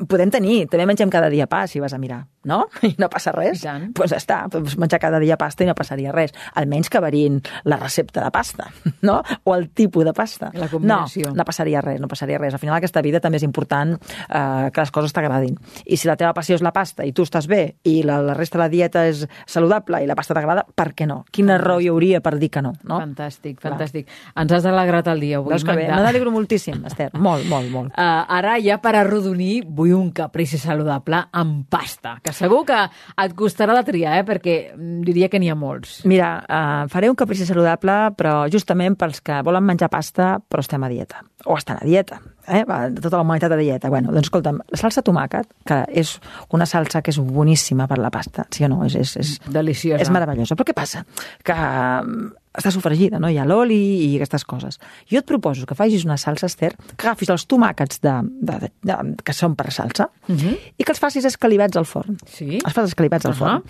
podem 0.07 0.31
tenir, 0.31 0.69
també 0.71 0.87
mengem 0.87 1.11
cada 1.11 1.27
dia 1.33 1.49
pa, 1.51 1.65
si 1.67 1.81
vas 1.83 1.93
a 1.93 1.99
mirar, 1.99 2.21
no? 2.47 2.61
I 2.87 2.95
no 3.01 3.09
passa 3.11 3.33
res. 3.35 3.65
Doncs 3.65 3.91
pues 3.99 4.15
està, 4.15 4.45
pots 4.53 4.77
menjar 4.79 5.01
cada 5.03 5.19
dia 5.19 5.39
pasta 5.41 5.65
i 5.65 5.69
no 5.69 5.75
passaria 5.79 6.13
res. 6.15 6.35
Almenys 6.61 6.91
que 6.93 7.03
variïn 7.03 7.41
la 7.67 7.81
recepta 7.81 8.23
de 8.23 8.31
pasta, 8.35 8.69
no? 9.09 9.19
O 9.45 9.57
el 9.57 9.69
tipus 9.71 10.07
de 10.07 10.15
pasta. 10.15 10.53
La 10.55 10.69
combinació. 10.71 11.33
No, 11.33 11.41
no 11.41 11.47
passaria 11.49 11.83
res, 11.83 11.99
no 12.01 12.11
passaria 12.11 12.39
res. 12.39 12.55
Al 12.55 12.63
final 12.63 12.77
aquesta 12.79 13.03
vida 13.03 13.23
també 13.25 13.41
és 13.41 13.47
important 13.47 13.97
eh, 13.97 14.69
que 14.71 14.85
les 14.85 14.95
coses 14.95 15.15
t'agradin. 15.17 15.59
I 15.85 15.99
si 15.99 16.11
la 16.11 16.19
teva 16.21 16.35
passió 16.37 16.55
és 16.59 16.63
la 16.63 16.73
pasta 16.77 17.07
i 17.07 17.13
tu 17.17 17.27
estàs 17.27 17.51
bé 17.51 17.63
i 17.89 17.99
la, 18.07 18.21
la 18.23 18.39
resta 18.39 18.59
de 18.59 18.65
la 18.65 18.71
dieta 18.71 19.05
és 19.09 19.25
saludable 19.51 20.03
i 20.05 20.07
la 20.07 20.17
pasta 20.19 20.37
t'agrada, 20.37 20.63
per 20.63 20.93
què 20.95 21.09
no? 21.11 21.25
Quina 21.35 21.59
raó 21.59 21.83
hi 21.83 21.91
hauria 21.91 22.23
per 22.23 22.37
dir 22.39 22.53
que 22.55 22.63
no? 22.63 22.77
no? 22.85 23.01
Fantàstic, 23.03 23.59
fantàstic. 23.65 24.07
Ens 24.39 24.55
has 24.55 24.69
alegrat 24.69 25.11
el 25.11 25.27
dia 25.27 25.43
avui, 25.43 25.57
Veus 25.57 25.67
que 25.67 25.75
bé? 25.75 25.89
N'alegro 25.91 26.31
moltíssim, 26.35 26.85
Esther. 26.87 27.11
Molt, 27.19 27.49
molt, 27.51 27.71
molt. 27.75 27.93
Uh, 27.99 28.23
ara, 28.39 28.57
ja 28.63 28.79
per 28.83 28.95
arrodonir, 29.01 29.65
vull 29.67 29.88
un 29.95 30.11
caprici 30.15 30.59
saludable 30.61 31.21
amb 31.33 31.67
pasta, 31.71 32.17
que 32.25 32.33
segur 32.37 32.65
que 32.69 32.79
et 33.25 33.35
costarà 33.39 33.77
de 33.79 33.85
triar, 33.87 34.19
eh? 34.21 34.27
perquè 34.27 34.57
mm, 34.75 35.03
diria 35.07 35.29
que 35.33 35.41
n'hi 35.41 35.51
ha 35.53 35.57
molts. 35.59 36.01
Mira, 36.09 36.33
eh, 36.45 36.89
faré 36.93 37.11
un 37.11 37.19
caprici 37.19 37.47
saludable, 37.49 37.99
però 38.19 38.41
justament 38.53 38.99
pels 38.99 39.23
que 39.25 39.43
volen 39.47 39.67
menjar 39.67 39.91
pasta 39.93 40.37
però 40.41 40.65
estem 40.65 40.85
a 40.85 40.91
dieta. 40.93 41.23
O 41.47 41.57
estan 41.57 41.79
a 41.81 41.87
dieta. 41.87 42.19
Eh? 42.49 42.65
Va, 42.69 42.81
tota 42.91 43.19
la 43.19 43.23
humanitat 43.23 43.53
a 43.53 43.61
dieta. 43.61 43.91
Bueno, 43.93 44.11
doncs 44.15 44.31
escolta'm, 44.31 44.59
la 44.73 44.81
salsa 44.81 45.05
tomàquet, 45.07 45.51
que 45.69 45.83
és 46.01 46.17
una 46.55 46.67
salsa 46.67 47.03
que 47.05 47.13
és 47.13 47.21
boníssima 47.21 47.87
per 47.91 48.01
la 48.01 48.11
pasta, 48.15 48.49
sí 48.55 48.67
o 48.67 48.73
no? 48.73 48.83
És, 48.89 48.97
és, 48.99 49.15
és, 49.21 49.35
Deliciosa. 49.47 50.03
és 50.03 50.13
meravellosa. 50.15 50.57
Però 50.59 50.67
què 50.67 50.77
passa? 50.77 51.05
Que 51.47 51.55
mm, 51.55 52.31
està 52.59 52.73
sofregida, 52.75 53.19
no? 53.23 53.29
Hi 53.31 53.39
ha 53.39 53.45
l'oli 53.47 53.79
i 54.09 54.17
aquestes 54.17 54.45
coses. 54.45 54.79
Jo 55.11 55.21
et 55.23 55.27
proposo 55.29 55.65
que 55.67 55.75
facis 55.79 56.05
una 56.05 56.17
salsa, 56.19 56.47
Esther, 56.51 56.73
que 56.97 57.07
agafis 57.07 57.31
els 57.31 57.47
tomàquets 57.47 58.01
de, 58.03 58.15
de, 58.43 58.59
de, 58.67 58.71
de, 58.83 58.99
que 59.25 59.33
són 59.33 59.55
per 59.57 59.71
salsa 59.73 60.09
Uh 60.29 60.35
-huh. 60.37 60.59
i 60.77 60.85
que 60.85 60.93
els 60.93 60.99
facis 61.01 61.25
escalivats 61.25 61.77
al 61.77 61.85
forn. 61.87 62.17
Sí? 62.27 62.59
Els 62.65 62.75
fas 62.75 62.89
escalivats 62.91 63.25
al 63.27 63.33
Ahà. 63.33 63.39
forn. 63.39 63.63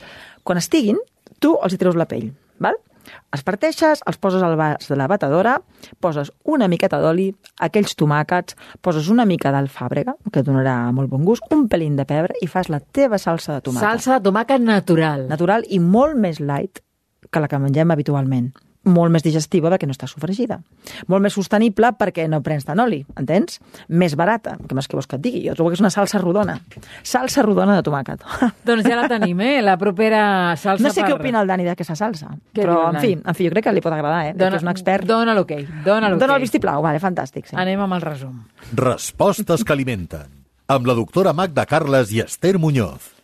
Quan 0.42 0.58
estiguin, 0.58 0.96
tu 1.38 1.56
els 1.62 1.72
hi 1.74 1.76
treus 1.78 1.94
la 1.94 2.06
pell, 2.06 2.32
val? 2.58 2.74
Els 3.32 3.42
parteixes, 3.42 4.00
els 4.06 4.16
poses 4.18 4.42
al 4.42 4.56
vas 4.56 4.86
de 4.88 4.96
la 4.96 5.06
batedora, 5.06 5.60
poses 6.00 6.30
una 6.44 6.68
miqueta 6.68 6.98
d'oli, 7.00 7.34
aquells 7.58 7.94
tomàquets, 7.96 8.54
poses 8.82 9.08
una 9.08 9.24
mica 9.24 9.50
d'alfàbrega, 9.50 10.14
que 10.32 10.42
donarà 10.42 10.92
molt 10.92 11.08
bon 11.08 11.24
gust, 11.24 11.42
un 11.50 11.68
pelín 11.68 11.96
de 11.96 12.04
pebre 12.04 12.34
i 12.42 12.46
fas 12.46 12.68
la 12.68 12.80
teva 12.80 13.16
salsa 13.18 13.54
de 13.54 13.60
tomàquet. 13.62 13.80
Salsa 13.88 14.18
de 14.18 14.30
tomàquet 14.30 14.60
natural. 14.60 15.26
Natural 15.28 15.62
i 15.68 15.78
molt 15.78 16.16
més 16.16 16.38
light 16.40 16.80
que 17.30 17.40
la 17.40 17.48
que 17.48 17.58
mengem 17.58 17.90
habitualment. 17.90 18.52
Molt 18.88 19.12
més 19.12 19.24
digestiva 19.24 19.70
perquè 19.72 19.88
no 19.88 19.94
està 19.94 20.08
sofregida. 20.10 20.60
Molt 21.10 21.24
més 21.24 21.34
sostenible 21.36 21.90
perquè 21.98 22.26
no 22.30 22.40
prens 22.44 22.64
tant 22.68 22.80
oli, 22.80 23.02
entens? 23.20 23.58
Més 23.88 24.16
barata, 24.18 24.56
que 24.68 24.76
més 24.76 24.88
que 24.88 24.96
vols 24.96 25.08
que 25.10 25.18
et 25.18 25.24
digui. 25.24 25.42
Jo 25.46 25.56
trobo 25.58 25.72
que 25.72 25.78
és 25.78 25.84
una 25.84 25.92
salsa 25.92 26.20
rodona. 26.22 26.58
Salsa 27.06 27.44
rodona 27.44 27.76
de 27.78 27.84
tomàquet. 27.86 28.24
Doncs 28.68 28.88
ja 28.88 28.96
la 28.98 29.08
tenim, 29.10 29.40
eh? 29.44 29.58
La 29.64 29.76
propera 29.80 30.56
salsa 30.56 30.86
No 30.86 30.94
sé 30.94 31.02
per... 31.02 31.10
què 31.10 31.18
opina 31.18 31.42
el 31.44 31.50
Dani 31.50 31.68
d'aquesta 31.68 31.98
salsa, 31.98 32.32
Què 32.54 32.64
però, 32.64 32.78
en 32.92 33.00
fi, 33.02 33.12
en 33.18 33.36
fi, 33.36 33.48
jo 33.48 33.54
crec 33.54 33.68
que 33.68 33.76
li 33.76 33.84
pot 33.84 33.94
agradar, 33.94 34.30
eh? 34.30 34.32
Dona, 34.34 34.56
que 34.56 34.62
és 34.62 34.66
un 34.66 34.72
expert. 34.72 35.08
Dona 35.08 35.36
l'ok, 35.36 35.52
dona 35.84 36.08
l'ok. 36.08 36.22
Dona 36.22 36.38
el 36.38 36.46
vistiplau, 36.46 36.82
vale, 36.84 37.02
fantàstic. 37.02 37.50
Sí. 37.50 37.58
Anem 37.58 37.84
amb 37.84 37.98
el 37.98 38.04
resum. 38.06 38.40
Respostes 38.78 39.64
que 39.64 39.76
alimenten. 39.76 40.34
Amb 40.68 40.88
la 40.88 40.96
doctora 40.96 41.32
Magda 41.32 41.64
Carles 41.68 42.12
i 42.12 42.20
Esther 42.24 42.58
Muñoz. 42.60 43.17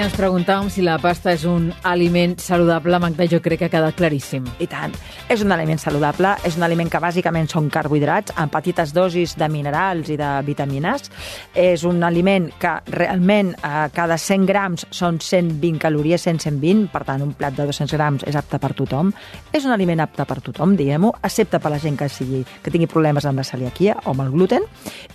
Avui 0.00 0.08
ens 0.08 0.16
preguntàvem 0.16 0.68
si 0.72 0.80
la 0.80 0.94
pasta 0.96 1.34
és 1.36 1.42
un 1.44 1.66
aliment 1.84 2.32
saludable. 2.40 2.96
Magda, 3.02 3.26
jo 3.28 3.36
crec 3.44 3.58
que 3.60 3.66
ha 3.66 3.72
quedat 3.74 3.98
claríssim. 3.98 4.46
I 4.56 4.64
tant. 4.64 4.94
És 5.28 5.42
un 5.44 5.52
aliment 5.52 5.76
saludable, 5.76 6.30
és 6.48 6.54
un 6.56 6.64
aliment 6.64 6.88
que 6.88 7.02
bàsicament 7.04 7.50
són 7.52 7.66
carbohidrats 7.68 8.32
amb 8.40 8.48
petites 8.54 8.94
dosis 8.96 9.34
de 9.36 9.48
minerals 9.52 10.08
i 10.08 10.16
de 10.16 10.30
vitamines. 10.46 11.10
És 11.52 11.84
un 11.84 12.00
aliment 12.06 12.46
que 12.62 12.70
realment 12.94 13.50
a 13.60 13.90
cada 13.92 14.16
100 14.16 14.46
grams 14.48 14.86
són 14.88 15.18
120 15.20 15.76
calories, 15.82 16.24
100-120, 16.24 16.88
per 16.94 17.04
tant 17.04 17.26
un 17.26 17.36
plat 17.36 17.60
de 17.60 17.68
200 17.68 17.92
grams 17.98 18.24
és 18.24 18.40
apte 18.40 18.56
per 18.56 18.72
tothom. 18.80 19.12
És 19.52 19.68
un 19.68 19.76
aliment 19.76 20.00
apte 20.00 20.24
per 20.24 20.38
tothom, 20.48 20.78
diguem-ho, 20.80 21.12
excepte 21.20 21.60
per 21.60 21.74
la 21.74 21.82
gent 21.82 22.00
que, 22.00 22.08
sigui, 22.08 22.40
que 22.64 22.72
tingui 22.72 22.88
problemes 22.88 23.28
amb 23.28 23.44
la 23.44 23.44
celiaquia 23.44 23.98
o 24.06 24.16
amb 24.16 24.24
el 24.24 24.32
gluten. 24.32 24.64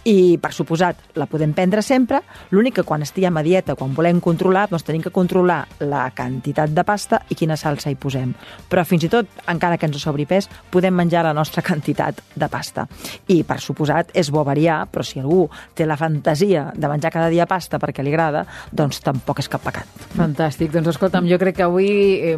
I, 0.06 0.38
per 0.38 0.54
suposat, 0.54 1.18
la 1.18 1.26
podem 1.26 1.58
prendre 1.58 1.82
sempre. 1.82 2.22
L'únic 2.54 2.78
que 2.78 2.86
quan 2.86 3.02
estiguem 3.02 3.42
a 3.42 3.46
dieta, 3.50 3.74
quan 3.74 3.98
volem 3.98 4.22
controlar, 4.22 4.70
doncs 4.76 4.86
tenim 4.88 5.04
que 5.06 5.14
controlar 5.14 5.64
la 5.88 6.10
quantitat 6.16 6.74
de 6.76 6.84
pasta 6.86 7.22
i 7.32 7.38
quina 7.38 7.56
salsa 7.60 7.92
hi 7.92 7.98
posem. 8.00 8.34
Però 8.70 8.84
fins 8.88 9.08
i 9.08 9.10
tot, 9.12 9.30
encara 9.52 9.80
que 9.80 9.88
ens 9.88 10.02
sobri 10.04 10.28
pes, 10.28 10.50
podem 10.72 10.96
menjar 10.96 11.24
la 11.26 11.34
nostra 11.34 11.64
quantitat 11.68 12.22
de 12.36 12.50
pasta. 12.52 12.88
I, 13.32 13.42
per 13.48 13.60
suposat, 13.64 14.12
és 14.18 14.32
bo 14.34 14.44
variar, 14.46 14.84
però 14.92 15.06
si 15.06 15.22
algú 15.22 15.46
té 15.76 15.88
la 15.88 15.98
fantasia 15.98 16.68
de 16.76 16.92
menjar 16.92 17.14
cada 17.14 17.32
dia 17.32 17.48
pasta 17.48 17.80
perquè 17.80 18.04
li 18.04 18.12
agrada, 18.14 18.44
doncs 18.72 19.00
tampoc 19.06 19.40
és 19.44 19.50
cap 19.52 19.64
pecat. 19.64 19.88
Fantàstic. 20.16 20.74
Doncs 20.74 20.92
escolta'm, 20.96 21.28
jo 21.30 21.40
crec 21.42 21.60
que 21.60 21.66
avui 21.66 21.90
eh, 22.34 22.36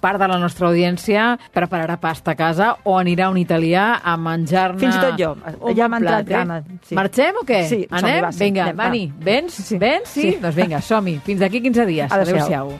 part 0.00 0.20
de 0.22 0.28
la 0.30 0.38
nostra 0.40 0.70
audiència 0.70 1.34
prepararà 1.54 1.98
pasta 2.00 2.32
a 2.32 2.38
casa 2.38 2.70
o 2.84 2.96
anirà 2.98 3.28
a 3.28 3.34
un 3.34 3.38
italià 3.40 4.00
a 4.00 4.16
menjar-ne 4.20 4.80
Fins 4.80 4.96
i 4.96 5.02
tot 5.02 5.18
jo. 5.20 5.34
Ja 5.76 5.88
m'ha 5.90 6.00
entrat 6.00 6.24
eh? 6.24 6.32
gana, 6.32 6.60
sí. 6.86 6.96
Marxem 6.96 7.40
o 7.40 7.44
què? 7.46 7.62
Sí, 7.68 7.80
Anem? 7.90 8.20
va, 8.24 8.32
sí. 8.32 8.44
Vinga, 8.44 8.68
Anem, 8.70 8.78
va. 8.78 8.88
Vani, 8.88 9.04
vens? 9.24 9.58
Sí. 9.68 9.78
Vens? 9.80 10.10
Sí? 10.14 10.26
Sí. 10.30 10.36
Doncs 10.42 10.56
vinga, 10.56 10.80
som-hi. 10.84 11.18
Fins 11.26 11.42
d'aquí 11.42 11.60
15 11.64 11.73
dies. 11.82 12.10
Adéu-siau. 12.12 12.74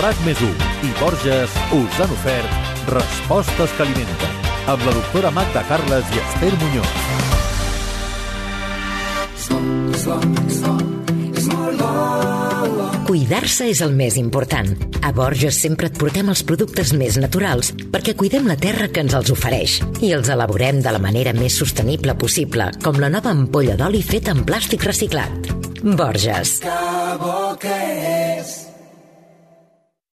RAC 0.00 0.20
més 0.22 0.38
1 0.38 0.68
i 0.86 0.92
Borges 1.00 1.56
us 1.74 2.02
han 2.02 2.12
ofert 2.14 2.68
Respostes 2.90 3.72
que 3.76 3.84
alimenten 3.84 4.40
amb 4.70 4.84
la 4.86 4.92
doctora 4.94 5.30
Magda 5.34 5.64
Carles 5.68 6.06
i 6.14 6.20
Esther 6.22 6.52
Muñoz. 6.62 6.92
Cuidar-se 13.10 13.66
és 13.66 13.80
el 13.82 13.96
més 13.98 14.16
important. 14.20 14.70
A 15.02 15.10
Borges 15.16 15.58
sempre 15.58 15.90
et 15.90 15.98
portem 15.98 16.30
els 16.30 16.44
productes 16.46 16.92
més 16.94 17.18
naturals 17.18 17.72
perquè 17.90 18.14
cuidem 18.14 18.46
la 18.46 18.58
terra 18.60 18.86
que 18.86 19.02
ens 19.02 19.16
els 19.18 19.32
ofereix 19.34 19.80
i 20.00 20.12
els 20.14 20.30
elaborem 20.30 20.78
de 20.84 20.94
la 20.94 21.02
manera 21.02 21.34
més 21.34 21.58
sostenible 21.58 22.14
possible, 22.14 22.70
com 22.84 23.02
la 23.02 23.10
nova 23.10 23.34
ampolla 23.34 23.74
d'oli 23.80 24.04
feta 24.06 24.36
en 24.36 24.46
plàstic 24.46 24.86
reciclat. 24.86 25.59
Borges. 25.82 26.58
Que 26.60 26.80
bo 27.20 27.56
que 27.60 27.76
és 28.38 28.69